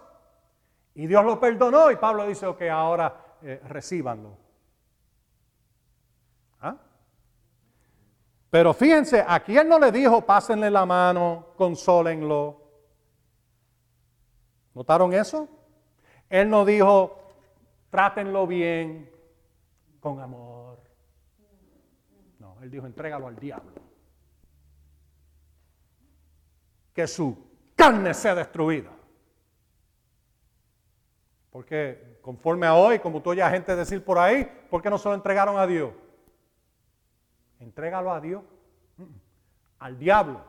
[0.94, 4.38] y Dios lo perdonó y Pablo dice, ok, ahora eh, recíbanlo.
[6.60, 6.76] ¿Ah?
[8.48, 12.62] Pero fíjense, aquí él no le dijo, pásenle la mano, consólenlo.
[14.72, 15.48] ¿Notaron eso?
[16.30, 17.17] Él no dijo,
[17.90, 19.10] trátenlo bien,
[20.00, 20.78] con amor.
[22.38, 23.72] No, él dijo, entrégalo al diablo.
[26.94, 27.36] Que su
[27.74, 28.90] carne sea destruida.
[31.50, 35.08] Porque conforme a hoy, como tú oyes gente decir por ahí, ¿por qué no se
[35.08, 35.92] lo entregaron a Dios?
[37.58, 38.42] Entrégalo a Dios,
[39.78, 40.44] al diablo.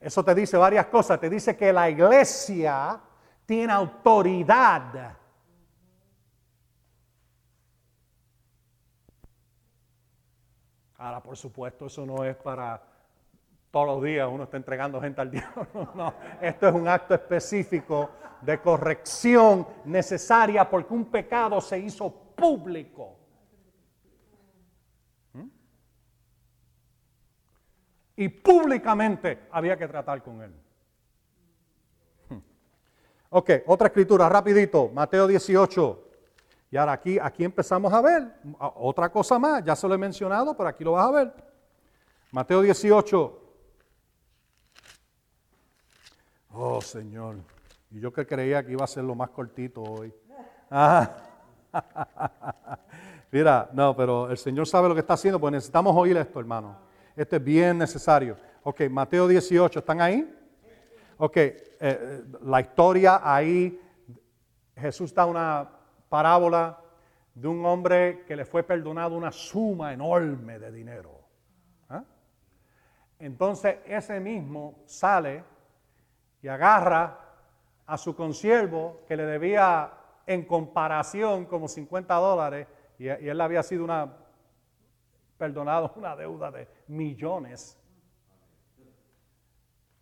[0.00, 1.18] Eso te dice varias cosas.
[1.18, 3.00] Te dice que la iglesia
[3.48, 5.16] tiene autoridad.
[10.98, 12.82] Ahora, por supuesto, eso no es para
[13.70, 15.92] todos los días uno está entregando gente al diablo.
[15.94, 18.10] No, esto es un acto específico
[18.42, 23.16] de corrección necesaria porque un pecado se hizo público.
[25.32, 25.48] ¿Mm?
[28.16, 30.67] Y públicamente había que tratar con él.
[33.30, 36.04] Ok, otra escritura, rapidito, Mateo 18.
[36.70, 40.56] Y ahora aquí, aquí empezamos a ver otra cosa más, ya se lo he mencionado,
[40.56, 41.32] pero aquí lo vas a ver.
[42.30, 43.44] Mateo 18,
[46.60, 47.36] Oh, Señor.
[47.90, 50.12] Y yo que creía que iba a ser lo más cortito hoy.
[53.30, 56.76] Mira, no, pero el Señor sabe lo que está haciendo, pues necesitamos oír esto, hermano.
[57.14, 58.36] Esto es bien necesario.
[58.64, 60.34] Ok, Mateo 18, ¿están ahí?
[61.20, 63.80] Ok, eh, la historia ahí,
[64.76, 65.68] Jesús da una
[66.08, 66.78] parábola
[67.34, 71.20] de un hombre que le fue perdonado una suma enorme de dinero.
[71.88, 72.04] ¿Ah?
[73.18, 75.42] Entonces ese mismo sale
[76.40, 77.18] y agarra
[77.84, 79.92] a su consiervo que le debía
[80.24, 84.12] en comparación como 50 dólares y, él había sido una,
[85.36, 87.76] perdonado una deuda de millones.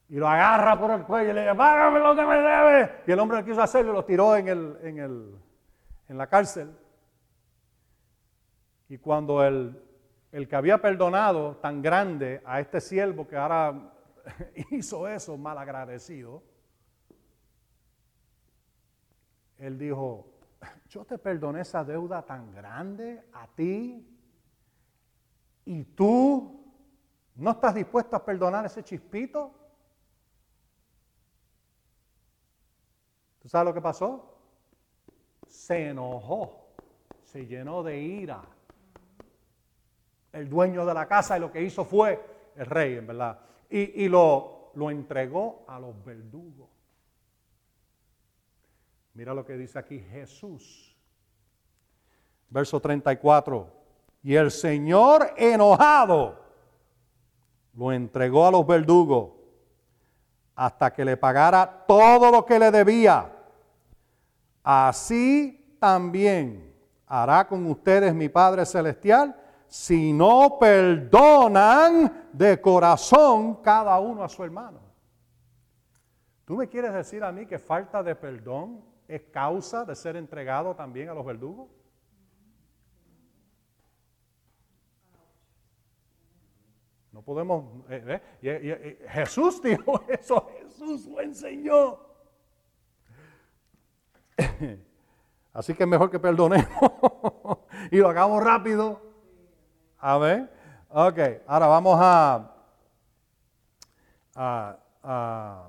[0.09, 3.02] Y lo agarra por el cuello y le dice, págame lo que me debe.
[3.07, 5.34] Y el hombre no quiso hacerlo y lo tiró en, el, en, el,
[6.09, 6.70] en la cárcel.
[8.88, 9.82] Y cuando el,
[10.30, 13.92] el que había perdonado tan grande a este siervo que ahora
[14.70, 16.42] hizo eso mal agradecido,
[19.59, 20.26] él dijo,
[20.88, 24.07] yo te perdoné esa deuda tan grande a ti
[25.64, 26.64] y tú
[27.34, 29.52] no estás dispuesto a perdonar ese chispito.
[33.47, 34.34] ¿Tú sabes lo que pasó?
[35.47, 36.66] Se enojó,
[37.22, 38.42] se llenó de ira.
[40.32, 42.20] El dueño de la casa y lo que hizo fue
[42.57, 43.38] el rey, en verdad
[43.70, 46.68] y, lo, lo entregó a los verdugos.
[49.14, 50.92] Mira lo que dice aquí Jesús.
[52.51, 53.72] Verso 34.
[54.24, 56.44] Y el Señor enojado
[57.74, 59.34] lo entregó a los verdugos
[60.57, 63.36] hasta que le pagara todo lo que le debía.
[64.68, 66.74] Así también
[67.06, 74.42] hará con ustedes mi Padre Celestial si no perdonan de corazón cada uno a su
[74.42, 74.80] hermano.
[76.44, 80.74] ¿Tú me quieres decir a mí que falta de perdón es causa de ser entregado
[80.74, 81.70] también a los verdugos?
[87.12, 87.84] No podemos...
[87.88, 92.05] Eh, eh, Jesús dijo eso, Jesús lo enseñó.
[95.53, 96.68] Así que es mejor que perdonemos
[97.91, 99.01] y lo hagamos rápido.
[99.99, 100.51] Amén.
[100.91, 102.55] ok, ahora vamos a...
[104.34, 105.68] a, a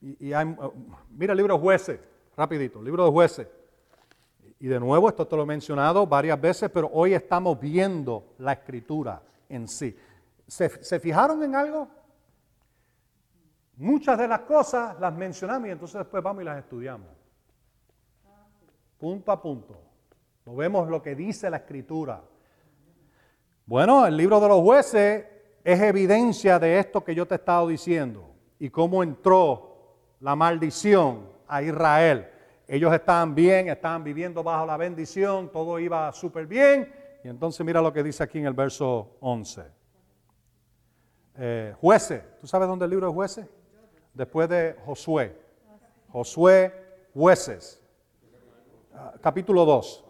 [0.00, 0.72] y, uh,
[1.10, 2.00] mira el libro de jueces,
[2.36, 3.48] rapidito, libro de jueces.
[4.60, 8.52] Y de nuevo, esto te lo he mencionado varias veces, pero hoy estamos viendo la
[8.52, 9.96] escritura en sí.
[10.46, 11.88] ¿Se, ¿se fijaron en algo?
[13.76, 17.08] Muchas de las cosas las mencionamos y entonces después vamos y las estudiamos.
[19.04, 19.76] Punto a punto.
[20.46, 22.22] No vemos lo que dice la escritura.
[23.66, 25.26] Bueno, el libro de los jueces
[25.62, 31.28] es evidencia de esto que yo te he estado diciendo y cómo entró la maldición
[31.46, 32.30] a Israel.
[32.66, 36.90] Ellos estaban bien, estaban viviendo bajo la bendición, todo iba súper bien.
[37.22, 39.64] Y entonces mira lo que dice aquí en el verso 11.
[41.36, 43.46] Eh, jueces, ¿tú sabes dónde el libro de jueces?
[44.14, 45.36] después de Josué.
[46.08, 46.72] Josué,
[47.12, 47.83] jueces.
[48.94, 50.04] Ah, capítulo 2.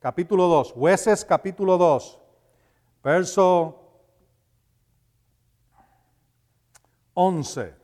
[0.00, 0.72] Capítulo 2.
[0.72, 2.20] Jueces, capítulo 2.
[3.02, 3.78] Verso
[7.14, 7.74] 11.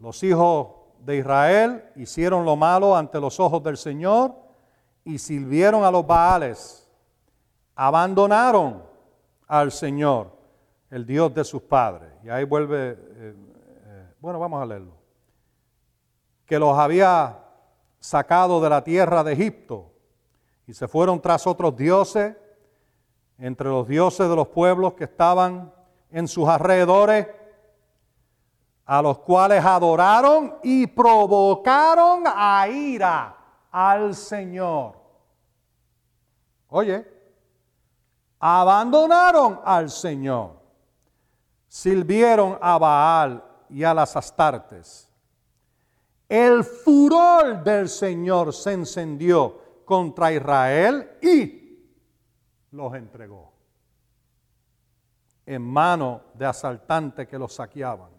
[0.00, 0.68] Los hijos
[1.00, 4.34] de Israel hicieron lo malo ante los ojos del Señor
[5.04, 6.88] y sirvieron a los Baales.
[7.74, 8.82] Abandonaron
[9.46, 10.32] al Señor,
[10.90, 12.10] el Dios de sus padres.
[12.24, 13.34] Y ahí vuelve eh,
[14.20, 14.92] bueno, vamos a leerlo.
[16.44, 17.38] Que los había
[18.08, 19.92] sacado de la tierra de Egipto
[20.66, 22.34] y se fueron tras otros dioses,
[23.36, 25.70] entre los dioses de los pueblos que estaban
[26.10, 27.28] en sus alrededores,
[28.86, 33.36] a los cuales adoraron y provocaron a ira
[33.70, 34.98] al Señor.
[36.68, 37.06] Oye,
[38.40, 40.58] abandonaron al Señor,
[41.68, 45.07] sirvieron a Baal y a las astartes.
[46.28, 51.78] El furor del Señor se encendió contra Israel y
[52.72, 53.52] los entregó
[55.46, 58.10] en mano de asaltantes que los saqueaban.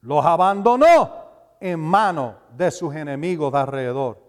[0.00, 1.24] Los abandonó
[1.60, 4.20] en mano de sus enemigos de alrededor.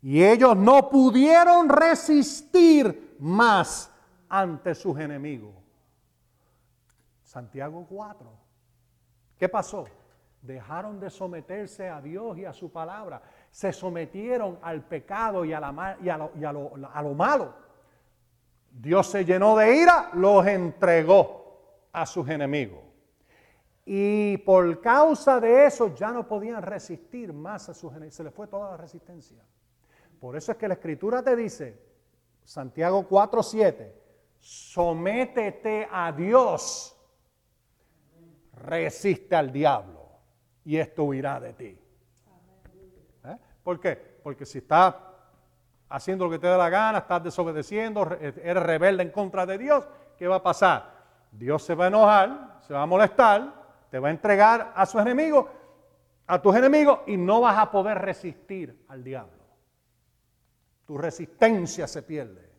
[0.00, 3.90] Y ellos no pudieron resistir más
[4.28, 5.54] ante sus enemigos.
[7.24, 8.30] Santiago 4.
[9.36, 9.86] ¿Qué pasó?
[10.42, 13.22] Dejaron de someterse a Dios y a su palabra.
[13.50, 17.54] Se sometieron al pecado y a, lo, malo.
[18.70, 22.80] Dios se llenó de ira, los entregó a sus enemigos.
[23.84, 28.16] Y por causa de eso ya no podían resistir más a sus enemigos.
[28.16, 29.44] Se les fue toda la resistencia.
[30.20, 31.80] Por eso es que la escritura te dice,
[32.44, 33.92] Santiago 4:7,
[34.38, 36.96] sométete a Dios
[38.52, 39.91] resiste al diablo
[40.64, 41.78] y esto huirá de ti.
[43.24, 43.36] ¿Eh?
[43.62, 43.96] ¿Por qué?
[44.22, 44.94] Porque si estás
[45.88, 49.86] haciendo lo que te da la gana, estás desobedeciendo, eres rebelde en contra de Dios,
[50.16, 50.90] ¿qué va a pasar?
[51.30, 53.52] Dios se va a enojar, se va a molestar,
[53.90, 55.46] te va a entregar a sus enemigos,
[56.26, 59.42] a tus enemigos y no vas a poder resistir al diablo.
[60.86, 62.50] Tu resistencia se pierde.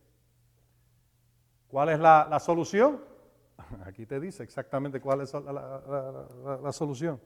[1.68, 3.14] ¿Cuál es la, la solución?
[3.86, 7.20] Aquí te dice exactamente cuál es la, solución.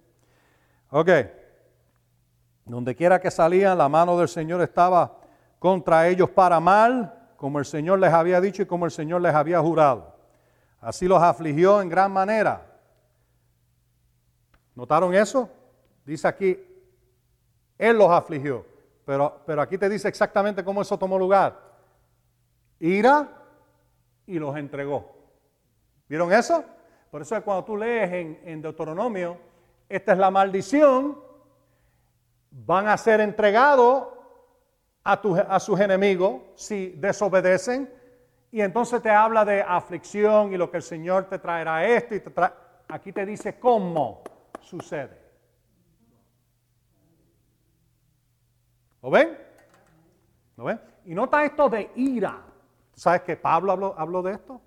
[0.89, 1.09] Ok.
[2.65, 5.19] Donde quiera que salían, la mano del Señor estaba
[5.59, 9.33] contra ellos para mal, como el Señor les había dicho y como el Señor les
[9.33, 10.15] había jurado.
[10.81, 12.65] Así los afligió en gran manera.
[14.75, 15.49] ¿Notaron eso?
[16.05, 16.57] Dice aquí,
[17.77, 18.65] Él los afligió.
[19.05, 21.59] Pero, pero aquí te dice exactamente cómo eso tomó lugar.
[22.79, 23.27] Ira
[24.25, 25.15] y los entregó.
[26.07, 26.63] ¿Vieron eso?
[27.09, 29.38] Por eso es cuando tú lees en, Deuteronomio,
[29.89, 31.19] esta es la maldición,
[32.51, 34.07] van a ser entregados
[35.03, 37.93] a, sus enemigos si desobedecen,
[38.51, 42.19] y entonces te habla de aflicción y lo que el Señor te traerá esto y
[42.19, 42.31] te
[42.89, 44.23] aquí te dice cómo
[44.61, 45.27] sucede.
[49.01, 49.38] ¿Lo ven?
[50.57, 50.81] ¿Lo ven?
[51.05, 52.41] Y nota esto de ira.
[52.93, 54.61] ¿Sabes que Pablo habló de esto?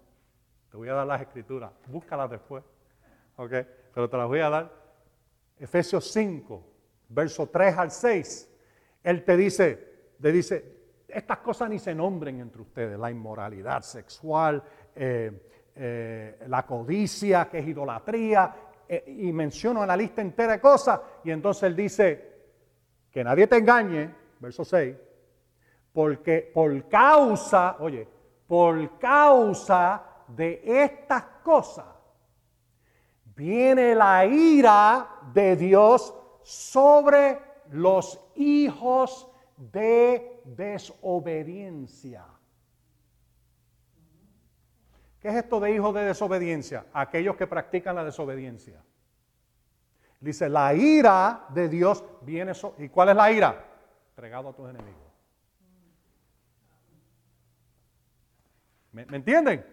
[0.71, 2.63] Te voy a dar las escrituras, búscalas después.
[3.37, 3.51] ¿Ok?
[3.93, 4.80] Pero te las voy a dar.
[5.61, 6.65] Efesios 5,
[7.11, 8.49] verso 3 al 6.
[9.05, 9.89] Él te dice,
[10.21, 10.65] te dice,
[11.07, 14.63] estas cosas ni se nombren entre ustedes, la inmoralidad sexual,
[14.95, 15.31] eh,
[15.75, 18.55] eh, la codicia, que es idolatría,
[18.89, 22.31] eh, y menciono en la lista entera de cosas, y entonces él dice,
[23.11, 24.97] que nadie te engañe, verso 6,
[25.93, 28.07] porque por causa, oye,
[28.47, 31.87] por causa de estas cosas,
[33.41, 39.27] viene la ira de Dios sobre los hijos
[39.57, 42.27] de desobediencia.
[45.21, 46.85] ¿Qué es esto de hijos de desobediencia?
[46.93, 48.85] Aquellos que practican la desobediencia.
[50.21, 52.53] Dice, la ira de Dios viene...
[52.77, 53.65] ¿Y cuál es la ira?
[54.11, 55.01] Entregado a tus enemigos.
[58.93, 59.65] ¿Me, entienden?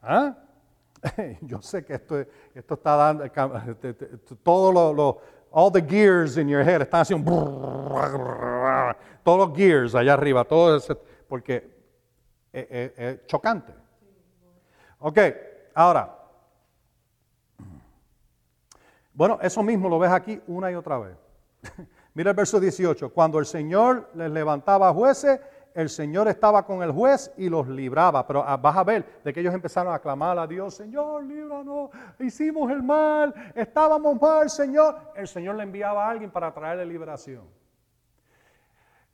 [0.00, 0.34] ¿Ah?
[1.40, 2.24] Yo sé que esto,
[2.54, 3.24] esto está dando,
[4.42, 5.16] todos los,
[5.50, 7.30] all the gears in your head están haciendo,
[9.22, 10.80] todos los gears allá arriba, todo
[11.28, 11.70] porque
[12.52, 13.72] es chocante.
[14.98, 15.18] Ok,
[15.74, 16.16] ahora,
[19.14, 21.16] bueno, eso mismo lo ves aquí una y otra vez.
[22.14, 25.40] Mira el verso 18, cuando el Señor les levantaba jueces,
[25.74, 28.26] el Señor estaba con el juez y los libraba.
[28.26, 31.90] Pero ah, vas a ver de que ellos empezaron a clamar a Dios, Señor, líbranos,
[32.18, 34.96] hicimos el mal, estábamos mal, Señor.
[35.14, 37.44] El Señor le enviaba a alguien para traerle liberación.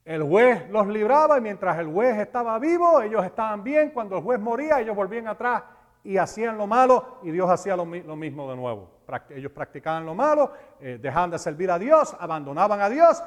[0.05, 3.91] El juez los libraba y mientras el juez estaba vivo, ellos estaban bien.
[3.91, 5.65] Cuando el juez moría, ellos volvían atrás
[6.05, 8.89] y hacían lo malo y Dios hacía lo, mismo de nuevo.
[9.31, 13.21] Ellos practicaban lo malo, eh, dejaban de servir a Dios, abandonaban a Dios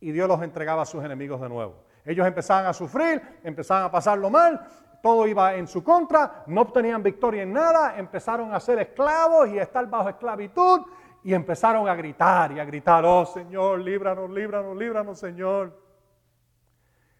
[0.00, 1.83] y Dios los entregaba a sus enemigos de nuevo.
[2.04, 4.60] Ellos empezaban a sufrir, empezaban a pasarlo mal,
[5.02, 9.58] todo iba en su contra, no obtenían victoria en nada, empezaron a ser esclavos y
[9.58, 10.82] a estar bajo esclavitud
[11.22, 15.78] y empezaron a gritar y a gritar, oh Señor, líbranos, líbranos, líbranos, Señor.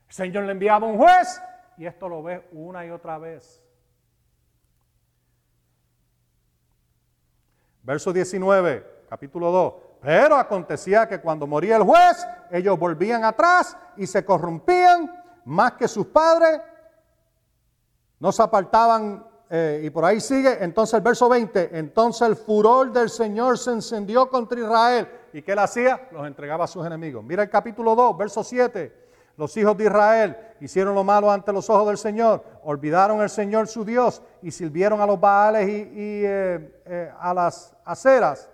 [0.06, 1.42] El Señor le enviaba un juez
[1.78, 3.62] y esto lo ve una y otra vez.
[7.82, 9.74] Verso 19, capítulo 2.
[10.04, 15.10] Pero acontecía que cuando moría el juez, ellos volvían atrás y se corrompían
[15.46, 16.60] más que sus padres.
[18.20, 20.62] No se apartaban eh, y por ahí sigue.
[20.62, 25.08] Entonces el verso 20, entonces el furor del Señor se encendió contra Israel.
[25.32, 26.06] ¿Y qué él hacía?
[26.12, 27.24] Los entregaba a sus enemigos.
[27.24, 29.04] Mira el capítulo 2, verso 7.
[29.38, 33.66] Los hijos de Israel hicieron lo malo ante los ojos del Señor, olvidaron al Señor
[33.66, 38.50] su Dios y sirvieron a los Baales y, eh, eh, a las aceras.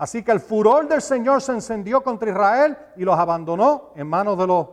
[0.00, 4.38] Así que el furor del Señor se encendió contra Israel y los abandonó en manos
[4.38, 4.68] de los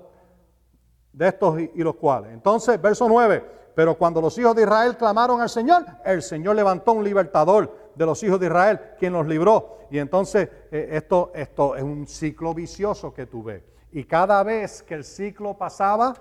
[1.12, 2.32] de estos y, los cuales.
[2.32, 3.44] Entonces, verso 9,
[3.76, 8.06] pero cuando los hijos de Israel clamaron al Señor, el Señor levantó un libertador de
[8.06, 9.80] los hijos de Israel, quien los libró.
[9.92, 13.64] Y entonces eh, esto, esto es un ciclo vicioso que tú ves.
[13.92, 16.14] Y cada vez que el ciclo pasaba,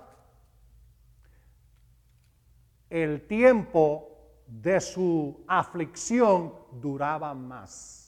[2.89, 4.09] el tiempo
[4.45, 8.06] de su aflicción duraba más.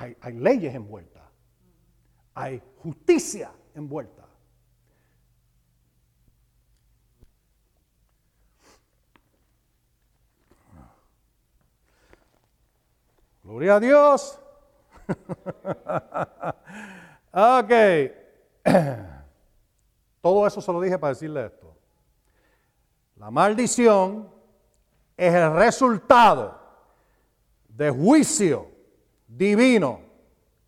[0.00, 1.24] Hay, leyes envueltas,
[2.32, 4.28] hay justicia envuelta.
[13.42, 14.40] Gloria a Dios.
[17.32, 17.72] ok.
[20.20, 21.76] Todo eso se lo dije para decirle esto.
[23.16, 24.32] La maldición
[25.16, 26.56] es el resultado
[27.66, 28.77] de juicio
[29.28, 30.00] divino,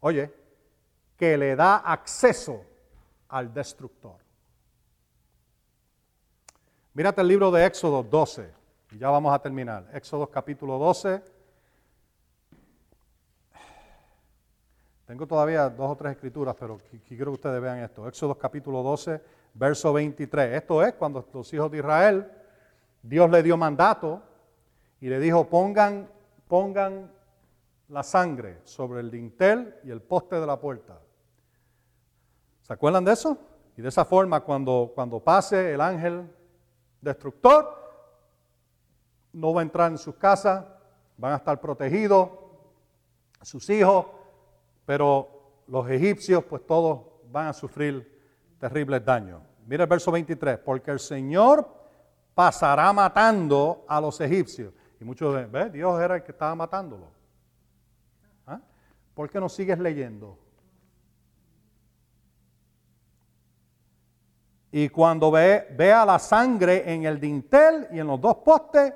[0.00, 0.32] oye,
[1.16, 2.62] que le da acceso
[3.28, 4.16] al destructor.
[6.92, 8.53] Mírate el libro de Éxodo 12,
[8.92, 9.88] y ya vamos a terminar.
[9.92, 11.22] Éxodo capítulo 12.
[15.07, 16.78] Tengo todavía dos o tres escrituras, pero
[17.08, 18.07] quiero que ustedes vean esto.
[18.07, 19.20] Éxodo capítulo 12,
[19.54, 20.54] verso 23.
[20.54, 22.30] Esto es cuando los hijos de Israel,
[23.03, 24.22] Dios le dio mandato
[25.00, 26.08] y le dijo, pongan,
[26.46, 27.11] pongan
[27.91, 31.00] la sangre sobre el dintel y el poste de la puerta.
[32.62, 33.37] ¿Se acuerdan de eso?
[33.76, 36.30] Y de esa forma, cuando, cuando pase el ángel
[37.00, 37.76] destructor,
[39.33, 40.64] no va a entrar en sus casas,
[41.17, 42.30] van a estar protegidos,
[43.42, 44.07] sus hijos,
[44.87, 47.00] pero los egipcios pues todos
[47.30, 48.21] van a sufrir
[48.58, 49.42] terribles daños.
[49.67, 51.68] Mira el verso 23, porque el Señor
[52.34, 54.72] pasará matando a los egipcios.
[55.00, 55.72] Y muchos ven, ¿ves?
[55.72, 57.20] Dios era el que estaba matándolo.
[59.14, 60.38] ¿Por qué no sigues leyendo?
[64.72, 68.92] Y cuando ve, vea la sangre en el dintel y en los dos postes,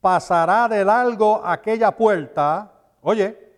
[0.00, 2.72] pasará de largo aquella puerta.
[3.02, 3.48] Oye,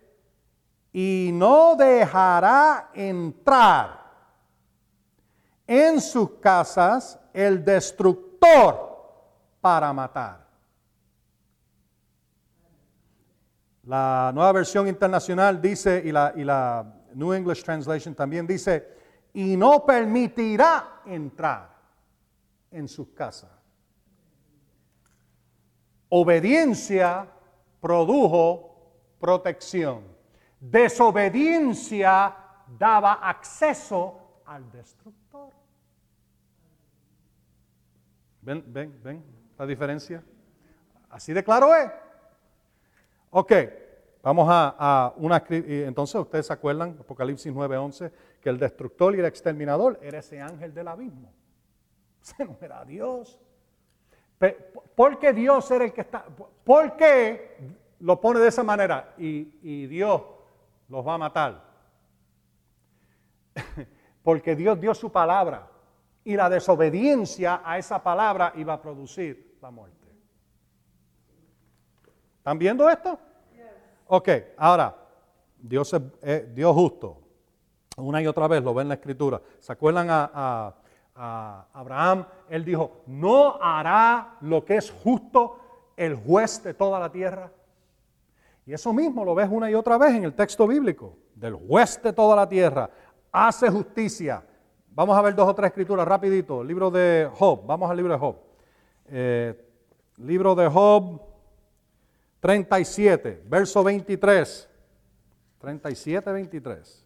[0.93, 4.01] y no dejará entrar
[5.65, 8.91] en sus casas el destructor
[9.61, 10.40] para matar.
[13.83, 18.87] La nueva versión internacional dice, y la, New English Translation también dice,
[19.33, 21.69] y no permitirá entrar
[22.69, 23.49] en sus casas.
[26.09, 27.27] Obediencia
[27.79, 30.03] produjo protección.
[30.59, 32.35] Desobediencia
[32.77, 35.49] daba acceso al destructor.
[38.41, 39.23] ¿Ven, ven, ven
[39.57, 40.23] la diferencia?
[41.09, 41.89] Así de claro es.
[43.33, 43.53] Ok,
[44.21, 45.43] vamos a, una...
[45.49, 50.73] Entonces ustedes se acuerdan, Apocalipsis 9:11, que el destructor y el exterminador era ese ángel
[50.73, 51.33] del abismo.
[52.21, 53.39] Ese no era Dios.
[54.95, 56.25] ¿Por qué Dios era el que está?
[56.63, 57.57] ¿Por qué
[57.99, 60.21] lo pone de esa manera y, y Dios
[60.89, 61.63] los va a matar?
[64.23, 65.67] Porque Dios dio su palabra
[66.23, 70.00] y la desobediencia a esa palabra iba a producir la muerte.
[72.41, 73.19] ¿Están viendo esto?
[74.07, 74.95] Ok, ahora,
[75.59, 77.19] Dios es Dios justo.
[77.97, 79.39] Una y otra vez lo ven en la escritura.
[79.59, 80.73] ¿Se acuerdan a,
[81.71, 82.25] Abraham?
[82.49, 85.59] Él dijo, no hará lo que es justo
[85.95, 87.51] el juez de toda la tierra.
[88.65, 92.01] Y eso mismo lo ves una y otra vez en el texto bíblico, del juez
[92.01, 92.89] de toda la tierra.
[93.31, 94.43] Hace justicia,
[94.93, 96.61] Vamos a ver dos o tres escrituras rapidito.
[96.63, 98.35] libro de Job, vamos al libro de Job.
[99.05, 99.65] Eh,
[100.17, 101.30] libro de Job
[102.41, 104.69] 37, verso 23.
[105.59, 107.05] 37, 23.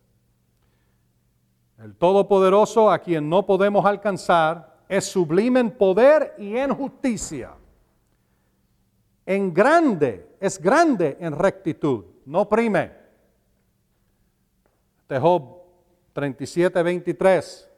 [1.77, 7.53] El Todopoderoso a quien no podemos alcanzar es sublime en poder y en justicia.
[9.25, 12.91] En grande, es grande en rectitud, no prime.
[15.01, 15.63] Este Job
[16.13, 17.71] 37, 23.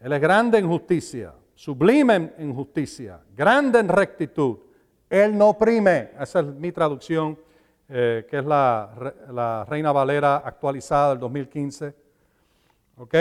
[0.00, 4.65] Él es grande en justicia, sublime en justicia, grande en rectitud.
[5.08, 6.10] Él no oprime.
[6.20, 7.38] Esa es mi traducción,
[7.88, 11.94] eh, que es la, Reina Valera actualizada del 2015.
[12.98, 13.14] ¿Ok?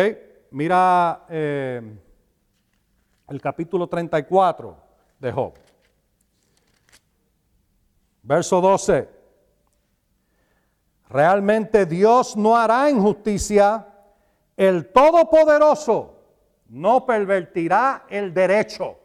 [0.52, 1.82] Mira eh,
[3.28, 4.78] el capítulo 34
[5.20, 5.53] de Job.
[8.24, 9.10] Verso 12.
[11.10, 13.88] Realmente Dios no hará injusticia.
[14.57, 16.16] El Todopoderoso
[16.70, 18.98] no pervertirá el derecho.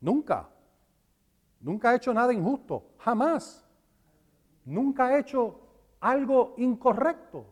[0.00, 0.48] Nunca.
[1.60, 3.64] Nunca ha hecho nada injusto, jamás.
[4.64, 5.60] Nunca ha hecho
[6.00, 7.46] algo incorrecto.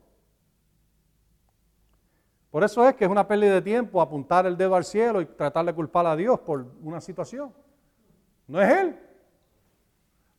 [2.51, 5.27] Por eso es que es una pérdida de tiempo apuntar el dedo al cielo y
[5.27, 7.53] tratar de culpar a Dios por una situación.
[8.47, 9.01] No es Él.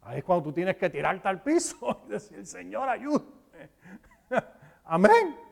[0.01, 3.69] Ahí es cuando tú tienes que tirarte al piso y decir, Señor, ayúdame.
[4.85, 5.46] Amén.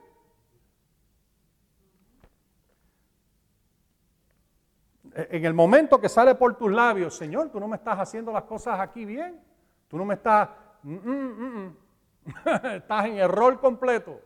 [5.16, 8.44] En el momento que sale por tus labios, Señor, tú no me estás haciendo las
[8.44, 9.40] cosas aquí bien,
[9.88, 10.50] tú no me estás,
[10.84, 11.78] mm, mm, mm,
[12.76, 14.20] estás en error completo.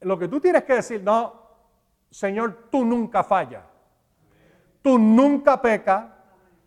[0.00, 1.42] Lo que tú tienes que decir, no,
[2.10, 3.64] Señor, tú nunca fallas,
[4.82, 6.04] tú nunca pecas,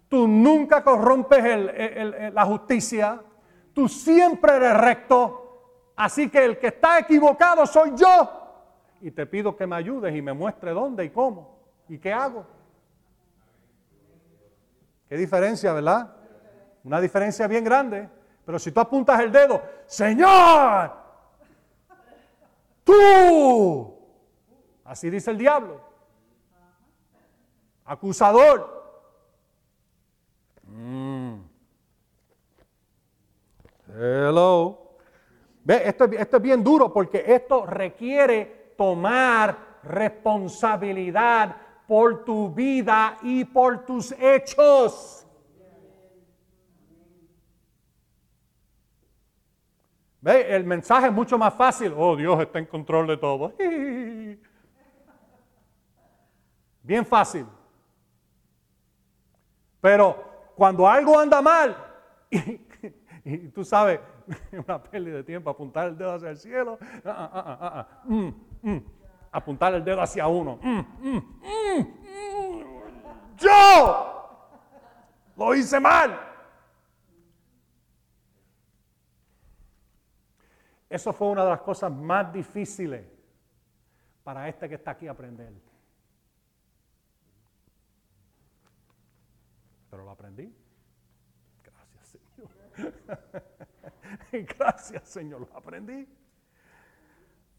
[0.10, 3.22] tú nunca corrompes la justicia,
[3.74, 8.34] tú siempre eres recto, así que el que está equivocado soy yo.
[9.00, 11.58] Y te pido que me ayudes y me muestre dónde y cómo
[11.88, 12.57] y qué hago.
[15.08, 16.14] Qué diferencia, ¿verdad?
[16.84, 18.10] Una diferencia bien grande.
[18.46, 20.94] Pero si tú apuntas el dedo, Señor,
[22.84, 23.94] tú,
[24.86, 25.82] así dice el diablo,
[27.84, 28.78] acusador.
[30.64, 31.36] Mm.
[33.90, 34.96] Hello.
[35.64, 43.46] Ve, esto, esto es bien duro porque esto requiere tomar responsabilidad por tu vida y
[43.46, 45.26] por tus hechos.
[50.20, 50.54] ¿Ve?
[50.54, 51.94] El mensaje es mucho más fácil.
[51.96, 53.54] Oh, Dios está en control de todo.
[56.84, 57.46] Bien fácil.
[59.80, 61.78] Pero cuando algo anda mal,
[63.24, 64.02] y, tú sabes,
[64.68, 66.78] una pérdida de tiempo, apuntar el dedo hacia el cielo,
[68.06, 68.30] mm,
[68.64, 68.97] mm
[69.38, 70.60] apuntar el dedo hacia uno.
[70.62, 71.98] Mm, mm, mm,
[73.38, 74.18] yo
[75.36, 76.20] lo hice mal.
[80.90, 83.06] Eso fue una de las cosas más difíciles
[84.24, 85.54] para este que está aquí aprender.
[89.90, 90.54] Pero lo aprendí.
[91.64, 92.94] Gracias, Señor.
[94.58, 96.08] Gracias, Señor, lo aprendí.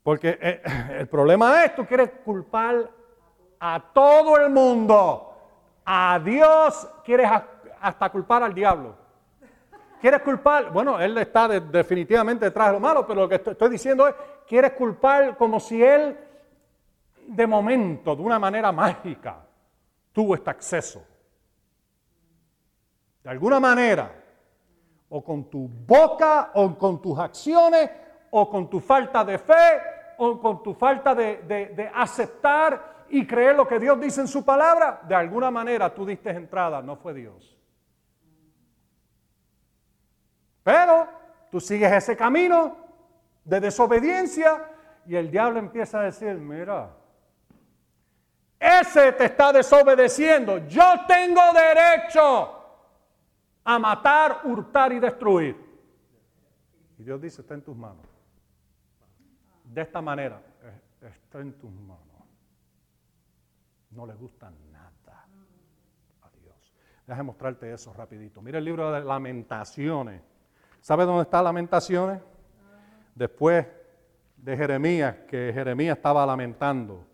[0.09, 0.63] Porque eh,
[1.01, 2.91] el problema es, tú quieres culpar
[3.61, 5.35] a todo el mundo.
[5.85, 7.31] A Dios quieres
[7.79, 8.97] hasta culpar al diablo.
[10.01, 14.09] Quieres culpar, bueno, él está definitivamente detrás de lo malo, pero lo que estoy diciendo
[14.09, 14.15] es,
[14.47, 16.17] quieres culpar como si él
[17.27, 19.45] de momento, de una manera mágica,
[20.15, 21.05] tuvo este acceso.
[23.23, 24.11] De alguna manera,
[25.11, 27.91] o con tu boca, o con tus acciones,
[28.31, 33.67] o con tu falta de fe, o con tu falta de, aceptar y creer lo
[33.67, 37.57] que Dios dice en su palabra, de alguna manera tú diste entrada, no fue Dios.
[40.63, 41.09] Pero
[41.51, 42.77] tú sigues ese camino
[43.45, 44.69] de desobediencia
[45.07, 46.91] y el diablo empieza a decir, mira,
[48.59, 50.59] ese te está desobedeciendo.
[50.67, 52.55] Yo tengo derecho
[53.65, 55.57] a matar, hurtar y destruir.
[56.99, 58.08] Y Dios dice, está en tus manos.
[59.69, 60.41] De esta manera,
[61.03, 62.07] está en tus manos.
[63.91, 65.27] No le gusta nada
[66.23, 66.75] a Dios.
[67.07, 68.41] Déjame mostrarte eso rapidito.
[68.41, 70.23] Mira el libro de lamentaciones.
[70.81, 72.21] ¿Sabe dónde está lamentaciones?
[73.15, 73.67] Después
[74.37, 77.05] de Jeremías, que Jeremías estaba lamentando.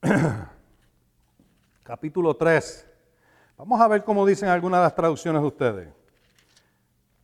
[1.82, 2.88] Capítulo 3.
[3.58, 5.88] Vamos a ver cómo dicen algunas de las traducciones de ustedes.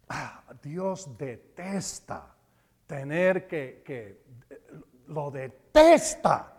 [0.08, 2.34] Ah, Dios detesta
[2.88, 4.24] tener que, que,
[5.06, 6.54] lo detesta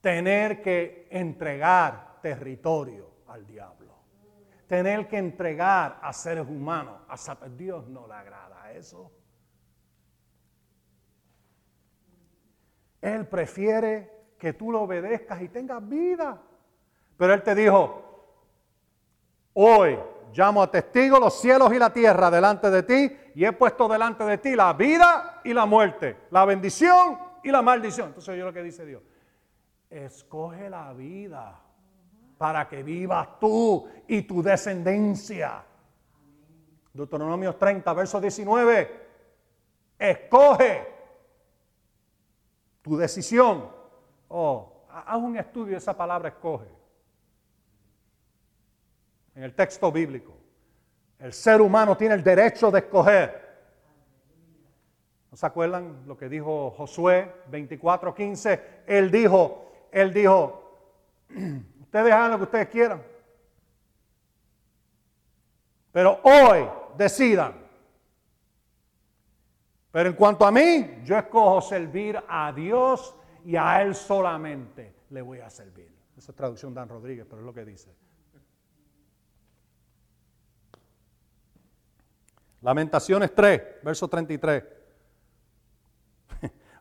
[0.00, 3.94] tener que entregar territorio al diablo.
[4.66, 7.00] Tener que entregar a seres humanos.
[7.08, 9.10] A Dios no le agrada eso.
[13.00, 16.40] Él prefiere que tú lo obedezcas y tengas vida.
[17.16, 18.26] Pero Él te dijo,
[19.54, 19.98] hoy
[20.32, 24.24] llamo a testigo los cielos y la tierra delante de ti y he puesto delante
[24.24, 28.08] de ti la vida y la muerte, la bendición y la maldición.
[28.08, 29.02] Entonces yo lo que dice Dios,
[29.90, 31.60] escoge la vida
[32.38, 35.64] para que vivas tú y tu descendencia.
[36.92, 39.02] Deuteronomio 30, verso 19.
[39.98, 40.88] Escoge
[42.82, 43.70] tu decisión.
[44.28, 46.68] Oh, haz un estudio de esa palabra escoge.
[49.34, 50.36] En el texto bíblico.
[51.18, 53.41] El ser humano tiene el derecho de escoger.
[55.32, 58.60] ¿No se acuerdan lo que dijo Josué 24:15?
[58.86, 60.62] Él dijo, él dijo,
[61.80, 63.02] ustedes hagan lo que ustedes quieran.
[65.90, 66.68] Pero hoy
[66.98, 67.54] decidan.
[69.90, 75.22] Pero en cuanto a mí, yo escojo servir a Dios y a Él solamente le
[75.22, 75.90] voy a servir.
[76.14, 77.90] Esa es traducción de Dan Rodríguez, pero es lo que dice.
[82.60, 84.81] Lamentaciones 3, verso 33.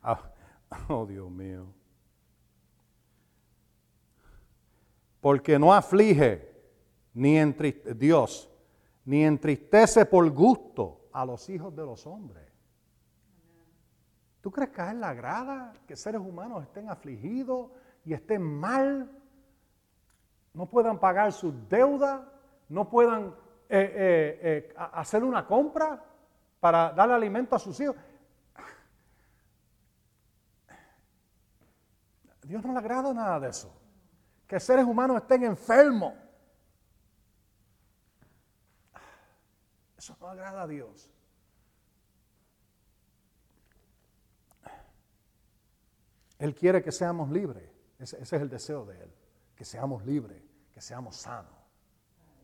[0.01, 0.31] Ah,
[0.89, 1.67] oh, Dios mío.
[5.21, 6.49] porque no aflige
[7.13, 8.49] ni entristece, Dios,
[9.05, 12.43] ni entristece por gusto a los hijos de los hombres.
[14.41, 17.69] ¿Tú crees que a Él le agrada que seres humanos estén afligidos
[18.03, 19.11] y estén mal?
[20.53, 22.21] No puedan pagar sus deudas,
[22.67, 23.35] no puedan
[23.69, 26.03] eh, eh, eh, hacer una compra
[26.59, 27.95] para darle alimento a sus hijos.
[32.51, 33.81] Dios no le agrada nada de eso
[34.51, 36.13] que seres humanos estén enfermos.
[39.97, 41.09] Eso no agrada a Dios.
[46.37, 47.71] Él quiere que seamos libres.
[47.97, 49.13] Ese, es el deseo de Él.
[49.55, 51.55] Que seamos libres, que seamos sanos,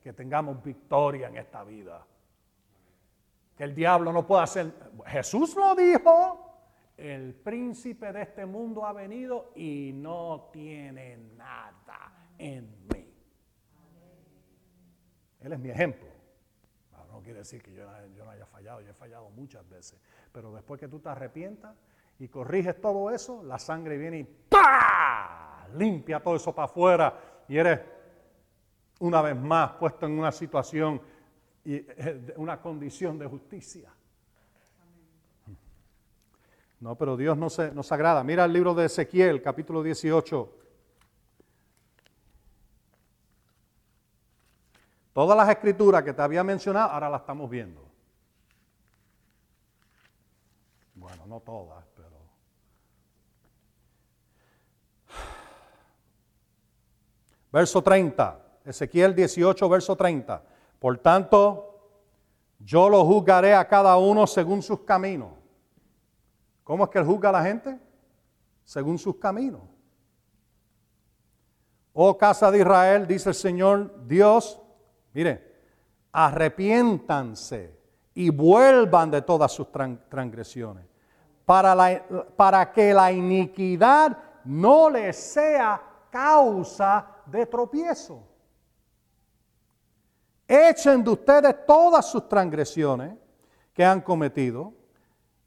[0.02, 2.08] que tengamos victoria en esta vida.
[3.58, 4.74] Que el diablo no pueda hacer.
[5.08, 6.47] Jesús lo dijo.
[6.98, 13.14] El príncipe de este mundo ha venido y no tiene nada en mí.
[15.40, 16.08] Él es mi ejemplo.
[17.12, 17.86] No quiere decir que yo,
[18.24, 20.00] no haya fallado, yo he fallado muchas veces.
[20.32, 21.76] Pero después que tú te arrepientas
[22.20, 25.68] y corriges todo eso, la sangre viene y ¡pa!
[25.76, 27.80] limpia todo eso para afuera y eres
[29.00, 31.02] una vez más puesto en una situación
[31.64, 33.92] y eh, una condición de justicia.
[36.80, 38.24] No, pero Dios no se, nos agrada.
[38.24, 40.54] Mira el libro de Ezequiel, capítulo 18.
[45.14, 47.84] Todas las escrituras que te había mencionado, ahora las estamos viendo.
[50.94, 52.18] Bueno, no todas, pero...
[57.52, 60.44] Verso 30, Ezequiel 18, verso 30.
[60.78, 61.80] Por tanto,
[62.60, 65.37] yo lo juzgaré a cada uno según sus caminos.
[66.68, 67.80] ¿Cómo es que él juzga a la gente?
[68.66, 69.62] Según sus caminos.
[71.94, 74.60] Oh casa de Israel, dice el Señor Dios,
[75.14, 75.62] Mire,
[76.12, 77.74] arrepiéntanse
[78.14, 80.84] y vuelvan de todas sus transgresiones,
[81.46, 88.22] para, para que la iniquidad no les sea causa de tropiezo.
[90.46, 93.16] Echen de ustedes todas sus transgresiones
[93.74, 94.77] que han cometido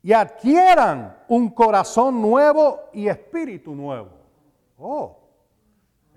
[0.03, 4.11] y adquieran un corazón nuevo y espíritu nuevo.
[4.79, 5.19] Oh,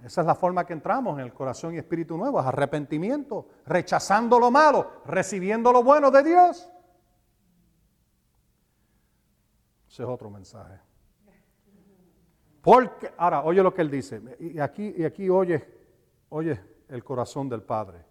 [0.04, 4.52] esa es la forma que entramos en el corazón y espíritu nuevo, arrepentimiento, rechazando lo
[4.52, 6.70] malo, recibiendo lo bueno de Dios.
[9.88, 10.80] Ese es otro mensaje.
[12.62, 15.66] Porque, ahora, oye lo que él dice, y aquí, y aquí oye,
[16.30, 18.06] oye el corazón del Padre.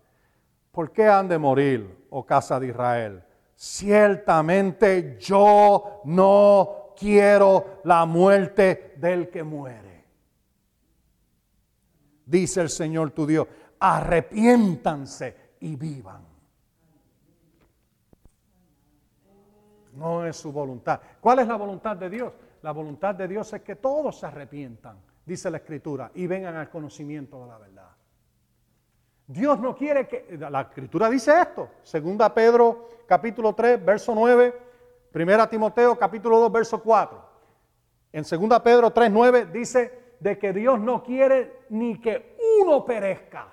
[0.71, 3.23] ¿Por qué han de morir, oh casa de Israel?
[3.55, 10.05] Ciertamente yo no quiero la muerte del que muere.
[12.27, 13.47] Dice el Señor tu Dios,
[13.79, 16.25] arrepiéntanse y vivan.
[19.95, 21.01] No es su voluntad.
[21.21, 22.33] ¿Cuál es la voluntad de Dios?
[22.63, 26.71] La voluntad de Dios es que todos se arrepientan, dice la Escritura, y vengan al
[26.71, 27.92] conocimiento de la verdad.
[29.27, 34.55] Dios no quiere que, la escritura dice esto, segunda Pedro capítulo 3, verso 9,
[35.13, 37.33] primera Timoteo capítulo 2, verso 4.
[38.13, 43.49] En segunda Pedro 3, 9 dice de que Dios no quiere ni que uno perezca,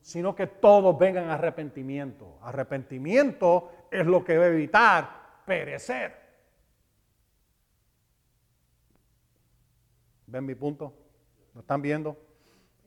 [0.00, 2.38] sino que todos vengan a arrepentimiento.
[2.42, 5.10] Arrepentimiento es lo que va a evitar
[5.44, 6.20] perecer.
[10.26, 10.94] ¿Ven mi punto?
[11.54, 12.16] ¿Lo están viendo?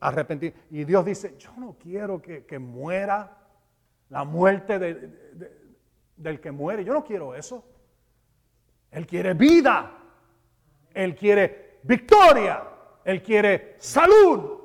[0.04, 0.54] Arrepentir.
[0.70, 3.38] Y Dios dice, yo no quiero que, muera
[4.10, 4.78] la muerte
[6.18, 6.84] del que muere.
[6.84, 7.66] Yo no quiero eso.
[8.92, 9.98] Él quiere vida.
[10.94, 12.64] Él quiere victoria.
[13.06, 14.60] Él quiere salud.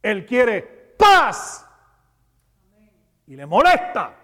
[0.00, 1.68] Él quiere paz.
[3.26, 4.14] Y le molesta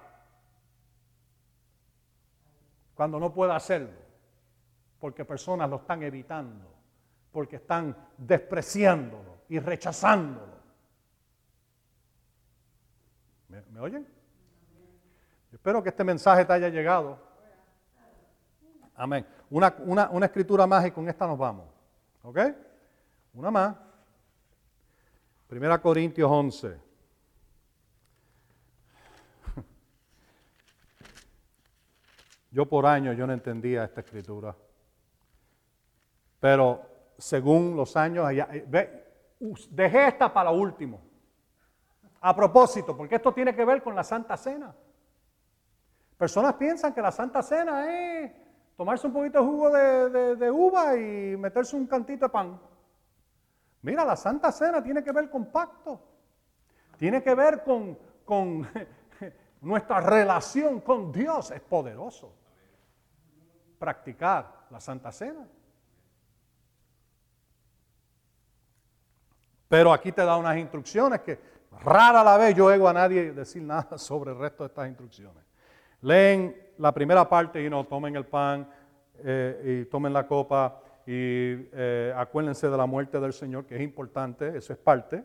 [2.94, 4.00] cuando no puede hacerlo.
[5.00, 6.72] Porque personas lo están evitando.
[7.32, 10.52] Porque están despreciándolo y rechazándolo.
[13.48, 14.08] ¿Me, oyen?
[15.52, 17.18] espero que este mensaje te haya llegado.
[18.94, 19.26] Amén.
[19.50, 19.76] Una,
[20.10, 21.68] una escritura más y con esta nos vamos.
[22.22, 22.38] ¿Ok?
[23.34, 23.76] Una más.
[25.48, 26.80] Primera Corintios 11.
[32.50, 34.56] Yo por años yo no entendía esta escritura.
[36.40, 36.92] Pero
[37.22, 39.01] según los años, eh, ve,
[39.70, 41.00] dejé esta para último.
[42.20, 44.74] A propósito, porque esto tiene que ver con la Santa Cena.
[46.16, 48.32] Personas piensan que la Santa Cena es
[48.76, 52.60] tomarse un poquito de jugo de, uva y meterse un cantito de pan.
[53.82, 56.00] Mira, la Santa Cena tiene que ver con pacto.
[56.96, 58.68] Tiene que ver con, con
[59.60, 61.50] nuestra relación con Dios.
[61.50, 62.32] Es poderoso
[63.80, 65.44] practicar la Santa Cena.
[69.72, 71.38] Pero aquí te da unas instrucciones que
[71.80, 75.42] rara la vez yo oigo a nadie decir nada sobre el resto de estas instrucciones.
[76.02, 78.68] Leen la primera parte y no tomen el pan
[79.24, 83.80] eh, y tomen la copa y eh, acuérdense de la muerte del Señor, que es
[83.80, 85.24] importante, eso es parte,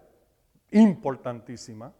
[0.71, 1.91] importantísima.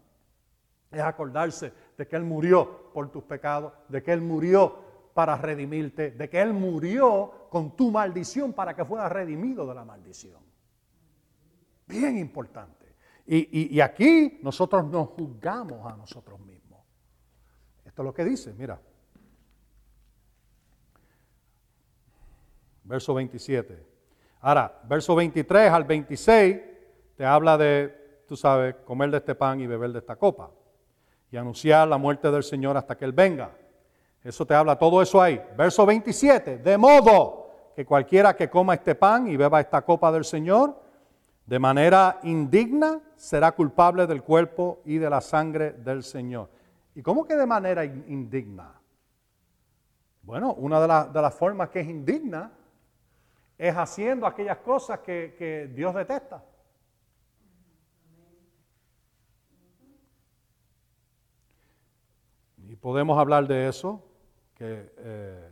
[0.90, 4.74] Es acordarse de que Él murió por tus pecados, de que Él murió
[5.12, 9.84] para redimirte, de que Él murió con tu maldición para que fueras redimido de la
[9.84, 10.47] maldición.
[11.88, 12.94] Bien importante.
[13.26, 16.80] Y, aquí nosotros nos juzgamos a nosotros mismos.
[17.84, 18.80] Esto es lo que dice, mira.
[22.84, 23.86] Verso 27.
[24.40, 26.58] Ahora, verso 23 al 26
[27.16, 30.50] te habla de, tú sabes, comer de este pan y beber de esta copa.
[31.30, 33.50] Y anunciar la muerte del Señor hasta que Él venga.
[34.24, 35.38] Eso te habla todo eso ahí.
[35.54, 36.58] Verso 27.
[36.58, 40.87] De modo que cualquiera que coma este pan y beba esta copa del Señor,
[41.48, 46.50] de manera indigna será culpable del cuerpo y de la sangre del Señor.
[46.94, 48.78] ¿Y cómo que de manera indigna?
[50.20, 52.52] Bueno, una de, las formas que es indigna
[53.56, 56.44] es haciendo aquellas cosas que, Dios detesta.
[62.58, 64.04] Y podemos hablar de eso.
[64.58, 65.50] Eh,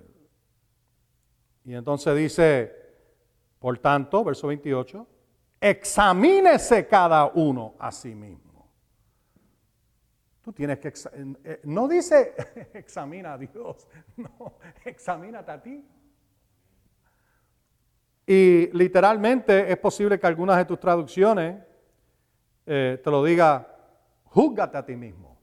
[1.64, 2.70] y entonces dice,
[3.58, 5.06] por tanto, verso 28,
[5.60, 8.46] examínese cada uno a sí mismo.
[10.42, 10.92] Tú tienes que,
[11.44, 12.34] eh, no dice
[12.74, 15.84] examina a Dios, no, examínate a ti.
[18.26, 21.62] Y literalmente es posible que algunas de tus traducciones
[22.66, 23.66] eh, te lo diga,
[24.24, 25.36] júzgate a ti mismo.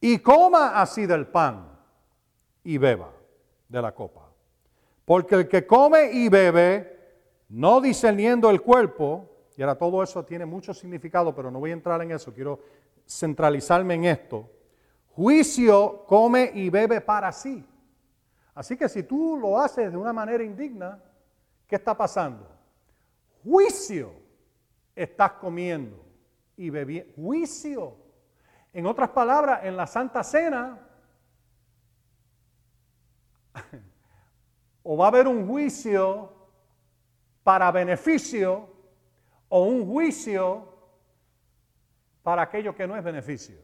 [0.00, 1.68] Y coma así del pan
[2.62, 3.12] y beba
[3.68, 4.25] de la copa.
[5.06, 6.98] Porque el que come y bebe,
[7.48, 11.74] no discerniendo el cuerpo, y ahora todo eso tiene mucho significado, pero no voy a
[11.74, 12.60] entrar en eso, quiero
[13.08, 14.50] centralizarme en esto.
[15.12, 17.64] Juicio come y bebe para sí.
[18.52, 20.98] Así que si tú lo haces de una manera indigna,
[21.68, 22.50] ¿qué está pasando?
[23.44, 24.12] Juicio
[24.94, 26.04] estás comiendo
[26.56, 27.12] y bebiendo.
[27.14, 27.96] Juicio.
[28.72, 30.80] En otras palabras, en la Santa Cena,
[34.88, 36.32] o va a haber un juicio
[37.42, 38.68] para beneficio
[39.48, 40.72] o un juicio
[42.22, 43.58] para aquello que no es beneficio.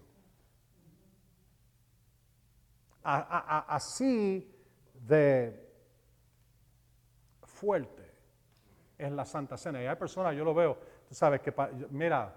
[3.04, 4.52] así
[4.94, 5.68] de
[7.42, 8.12] fuerte
[8.98, 9.80] es la Santa Cena.
[9.80, 10.76] Y hay personas, yo lo veo,
[11.08, 11.54] tú sabes que,
[11.90, 12.34] mira,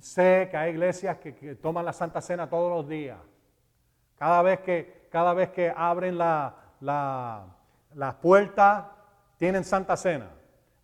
[0.00, 3.18] sé que hay iglesias que, toman la Santa Cena todos los días.
[4.16, 7.55] Cada vez que, cada vez que abren la,
[7.96, 8.84] las puertas,
[9.38, 10.30] tienen Santa Cena.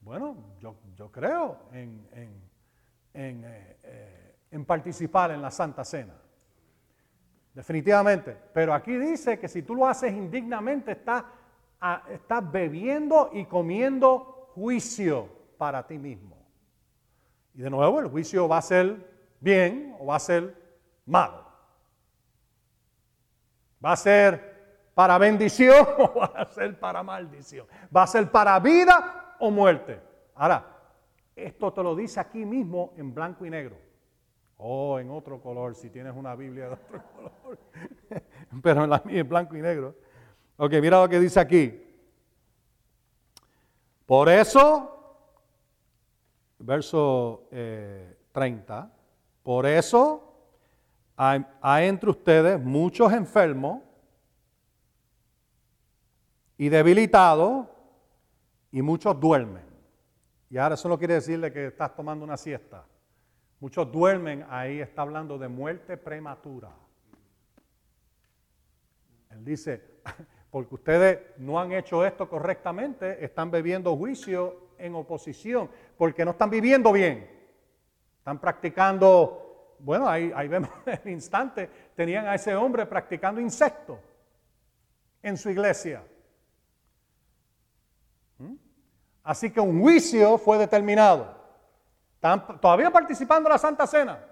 [0.00, 6.14] Bueno, yo, yo creo en, en, eh, eh, en participar en la Santa Cena.
[7.52, 8.36] Definitivamente.
[8.54, 11.24] Pero aquí dice que si tú lo haces indignamente, estás,
[12.10, 15.28] estás bebiendo y comiendo juicio
[15.58, 16.38] para ti mismo.
[17.54, 20.56] Y de nuevo, el juicio va a ser bien o va a ser
[21.04, 21.46] malo.
[23.84, 24.51] Va a ser
[24.94, 27.66] para bendición o va a ser para maldición.
[27.94, 30.00] Va a ser para vida o muerte.
[30.34, 30.66] Ahora,
[31.34, 33.76] esto te lo dice aquí mismo en blanco y negro.
[34.58, 37.58] O en otro color, si tienes una Biblia de otro color.
[38.62, 39.96] Pero en la mía blanco y negro.
[40.56, 41.88] Ok, mira lo que dice aquí.
[44.06, 45.26] Por eso,
[46.58, 48.98] verso 30, eh,
[49.42, 50.28] por eso
[51.16, 53.80] hay entre ustedes muchos enfermos
[56.58, 57.66] y debilitados
[58.70, 59.64] y muchos duermen.
[60.50, 62.84] Y ahora eso no quiere decirle que estás tomando una siesta.
[63.60, 66.70] Muchos duermen, ahí está hablando de muerte prematura.
[69.30, 69.82] Él dice,
[70.50, 76.50] porque ustedes no han hecho esto correctamente, están bebiendo juicio en oposición, porque no están
[76.50, 77.30] viviendo bien.
[78.18, 83.98] Están practicando, bueno, ahí, ahí vemos el instante, tenían a ese hombre practicando insectos
[85.22, 86.04] en su iglesia.
[88.38, 88.54] ¿Mm?
[89.22, 91.36] Así que un juicio fue determinado.
[92.14, 94.24] Están todavía participando en la Santa Cena.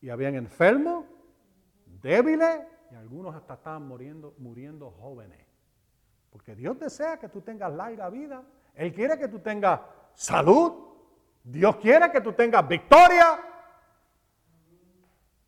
[0.00, 1.04] Y habían enfermos,
[1.86, 2.60] débiles,
[2.90, 5.46] y algunos hasta estaban muriendo, muriendo jóvenes.
[6.30, 8.42] Porque Dios desea que tú tengas larga vida.
[8.74, 9.80] Él quiere que tú tengas
[10.14, 10.88] salud.
[11.44, 13.38] Dios quiere que tú tengas victoria.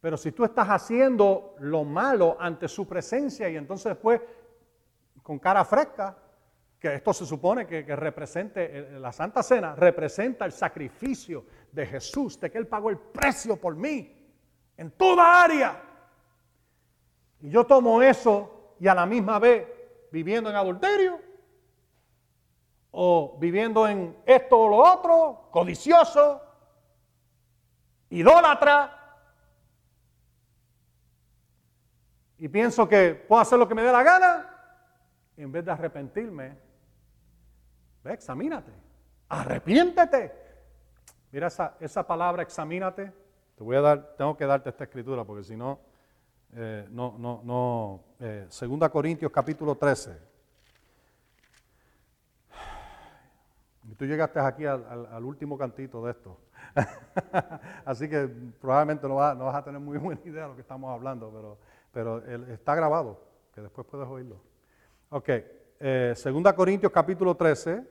[0.04, 4.20] Pero si tú estás haciendo lo malo ante su presencia y entonces después
[5.22, 6.14] con cara fresca,
[6.78, 12.50] que esto se supone que, represente, la Santa Cena representa el sacrificio de Jesús, de
[12.50, 14.14] que Él pagó el precio por mí
[14.76, 15.82] en toda área.
[17.40, 19.66] Y yo tomo eso y a la misma vez
[20.12, 21.18] viviendo en adulterio
[22.90, 26.42] o viviendo en esto o lo otro, codicioso,
[28.10, 29.00] idólatra,
[32.44, 34.46] y pienso que puedo hacer lo que me dé la gana,
[35.34, 36.58] en vez de arrepentirme
[38.02, 38.70] Ve, examínate.
[39.30, 40.30] Arrepiéntete.
[41.32, 43.10] Mira esa, esa palabra, examínate.
[43.56, 45.80] Te voy a dar, tengo que darte esta escritura porque si no,
[46.52, 48.04] eh, no, no, no.
[48.20, 50.14] Eh, segunda Corintios capítulo 13.
[53.84, 56.38] Y tú llegaste aquí al, último cantito de esto.
[57.86, 58.28] Así que
[58.60, 61.58] probablemente no, no, vas a tener muy buena idea de lo que estamos hablando, pero,
[61.94, 62.18] pero
[62.48, 64.42] está grabado, que después puedes oírlo.
[65.10, 65.28] Ok,
[65.78, 67.84] eh, segunda Corintios capítulo 13,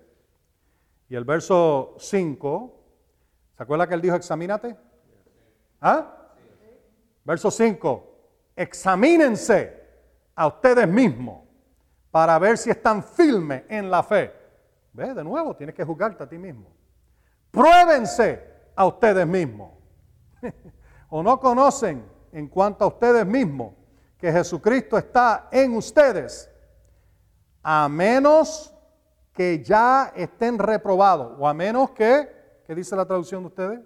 [1.07, 2.83] y el verso 5,
[3.55, 4.75] ¿se acuerda que él dijo examínate?
[5.79, 6.17] ¿Ah?
[7.23, 8.17] Verso 5,
[8.57, 9.81] examínense
[10.35, 11.43] a ustedes mismos
[12.11, 14.33] para ver si están firmes en la fe.
[14.91, 15.15] ¿Ves?
[15.15, 16.75] De nuevo, tienes que juzgarte a ti mismo.
[17.51, 18.43] Pruébense
[18.75, 19.71] a ustedes mismos.
[21.09, 23.75] o no conocen en cuanto a ustedes mismos
[24.23, 26.49] que Jesucristo está en ustedes,
[27.61, 28.73] a menos
[29.33, 32.29] que ya estén reprobados, o a menos que,
[32.65, 33.79] ¿qué dice la traducción de ustedes?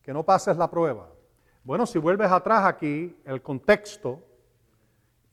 [0.00, 1.06] Que no pases la prueba.
[1.64, 4.22] Bueno, si vuelves atrás aquí, el contexto,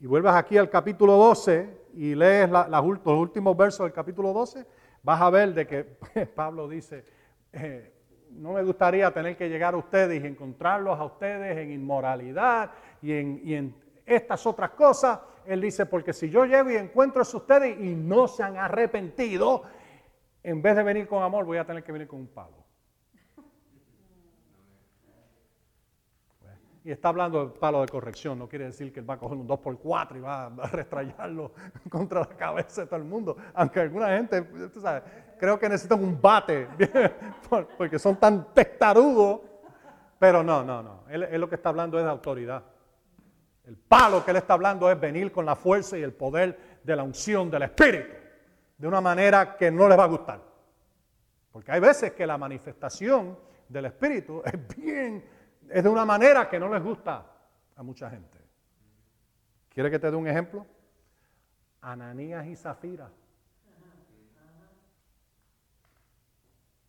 [0.02, 4.68] y vuelves aquí al capítulo 12 y lees los últimos versos del capítulo 12,
[5.02, 5.84] vas a ver de que
[6.36, 7.06] Pablo dice,
[7.54, 7.93] eh,
[8.38, 13.14] no me gustaría tener que llegar a ustedes y encontrarlos a ustedes en inmoralidad y
[13.14, 17.96] en, estas otras cosas, él dice, porque si yo llego y encuentro a ustedes y
[17.96, 19.64] no se han arrepentido,
[20.44, 22.64] en vez de venir con amor voy a tener que venir con un palo.
[26.86, 29.38] Y está hablando de palo de corrección, no quiere decir que él va a coger
[29.38, 31.54] un 2x4 y va a restrayarlo
[31.90, 33.38] contra la cabeza de todo el mundo.
[33.54, 35.04] Aunque alguna gente, tú sabes,
[35.44, 36.70] creo que necesitan un bate,
[37.78, 39.42] porque son tan testarudos.
[40.18, 41.04] Pero no, no, no.
[41.10, 42.64] Él, él lo que está hablando es de autoridad.
[43.66, 46.96] El palo que él está hablando es venir con la fuerza y el poder de
[46.96, 48.14] la unción del Espíritu,
[48.78, 50.40] de una manera que no les va a gustar.
[51.52, 53.38] Porque hay veces que la manifestación
[53.68, 55.26] del Espíritu es bien,
[55.70, 57.26] es de una manera que no les gusta
[57.76, 58.40] a mucha gente.
[59.68, 60.66] ¿Quiere que te dé un ejemplo?
[61.82, 63.12] Ananías y Zafira.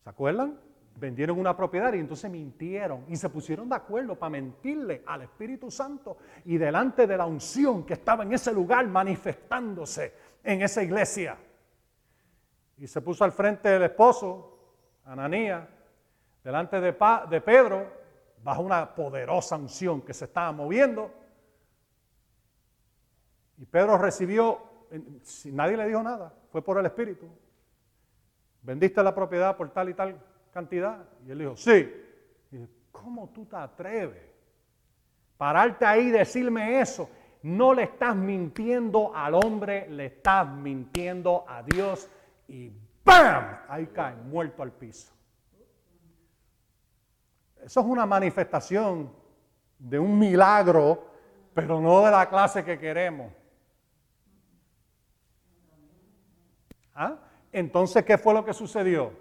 [0.04, 0.58] ¿Se acuerdan?
[0.96, 5.70] vendieron una propiedad y entonces mintieron y se pusieron de acuerdo para mentirle al Espíritu
[5.70, 11.36] Santo y delante de la unción que estaba en ese lugar manifestándose en esa iglesia.
[12.78, 14.58] Y se puso al frente del esposo,
[15.04, 15.66] Ananías,
[16.42, 16.94] delante de,
[17.30, 17.86] de Pedro,
[18.42, 21.10] bajo una poderosa unción que se estaba moviendo.
[23.58, 24.60] Y Pedro recibió,
[25.46, 27.26] nadie le dijo nada, fue por el Espíritu.
[28.64, 30.18] Vendiste la propiedad por tal y tal
[30.52, 31.06] cantidad?
[31.26, 31.92] Y él dijo, sí.
[32.50, 34.22] Y ¿cómo tú te atreves?
[35.36, 37.10] Pararte ahí y decirme eso.
[37.42, 42.08] No le estás mintiendo al hombre, le estás mintiendo a Dios.
[42.48, 42.72] Y
[43.04, 43.58] ¡bam!
[43.68, 45.12] Ahí cae, muerto al piso.
[47.62, 49.12] Eso es una manifestación
[49.78, 51.06] de un milagro,
[51.52, 53.30] pero no de la clase que queremos.
[56.94, 57.18] ¿Ah?
[57.54, 59.12] Entonces, ¿qué fue lo que sucedió?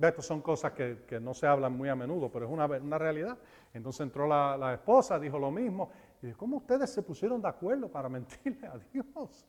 [0.00, 3.38] Estas son cosas que, no se hablan muy a menudo, pero es una, realidad.
[3.72, 5.92] Entonces entró la, esposa, dijo lo mismo.
[6.20, 9.46] Y dijo, ¿cómo ustedes se pusieron de acuerdo para mentirle a Dios?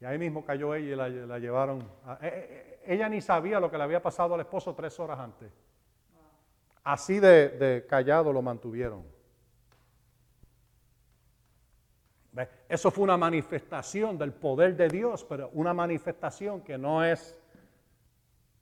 [0.00, 1.80] Y ahí mismo cayó ella y la, llevaron.
[1.80, 1.84] Eh,
[2.22, 5.52] eh, eh, ella ni sabía lo que le había pasado al esposo tres horas antes.
[6.82, 9.04] Así de, callado lo mantuvieron.
[12.68, 17.40] Eso fue una manifestación del poder de Dios, pero una manifestación que no es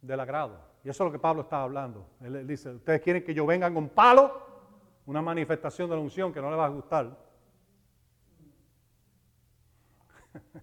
[0.02, 0.60] del agrado.
[0.84, 2.06] Y eso es lo que Pablo estaba hablando.
[2.20, 4.46] Él dice, ustedes quieren que yo venga con palo,
[5.06, 7.16] una manifestación de la unción que no les va a gustar.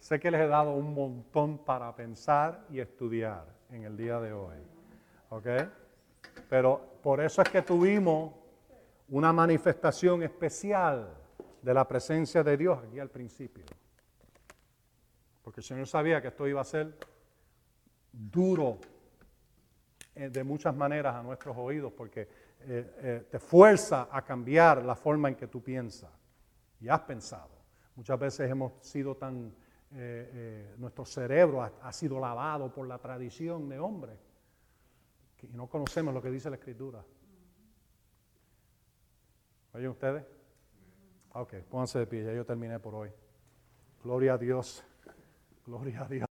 [0.00, 4.32] sé que les he dado un montón para pensar y estudiar en el día de
[4.32, 4.56] hoy.
[5.28, 5.46] ¿Ok?
[6.48, 8.34] Pero por eso es que tuvimos
[9.08, 11.19] una manifestación especial
[11.62, 13.64] de la presencia de Dios aquí al principio.
[15.42, 16.96] Porque el Señor sabía que esto iba a ser
[18.12, 18.78] duro
[20.14, 24.94] eh, de muchas maneras a nuestros oídos porque eh, eh, te fuerza a cambiar la
[24.94, 26.10] forma en que tú piensas
[26.80, 27.50] y has pensado.
[27.96, 29.54] Muchas veces hemos sido tan,
[30.78, 34.16] nuestro cerebro ha, sido lavado por la tradición de hombre
[35.36, 37.04] que no conocemos lo que dice la Escritura.
[39.72, 40.39] ¿Oyen ustedes?
[41.32, 43.10] Ok, pónganse de pie, ya yo terminé por hoy.
[44.02, 44.84] Gloria a Dios.
[45.64, 46.28] Gloria a Dios.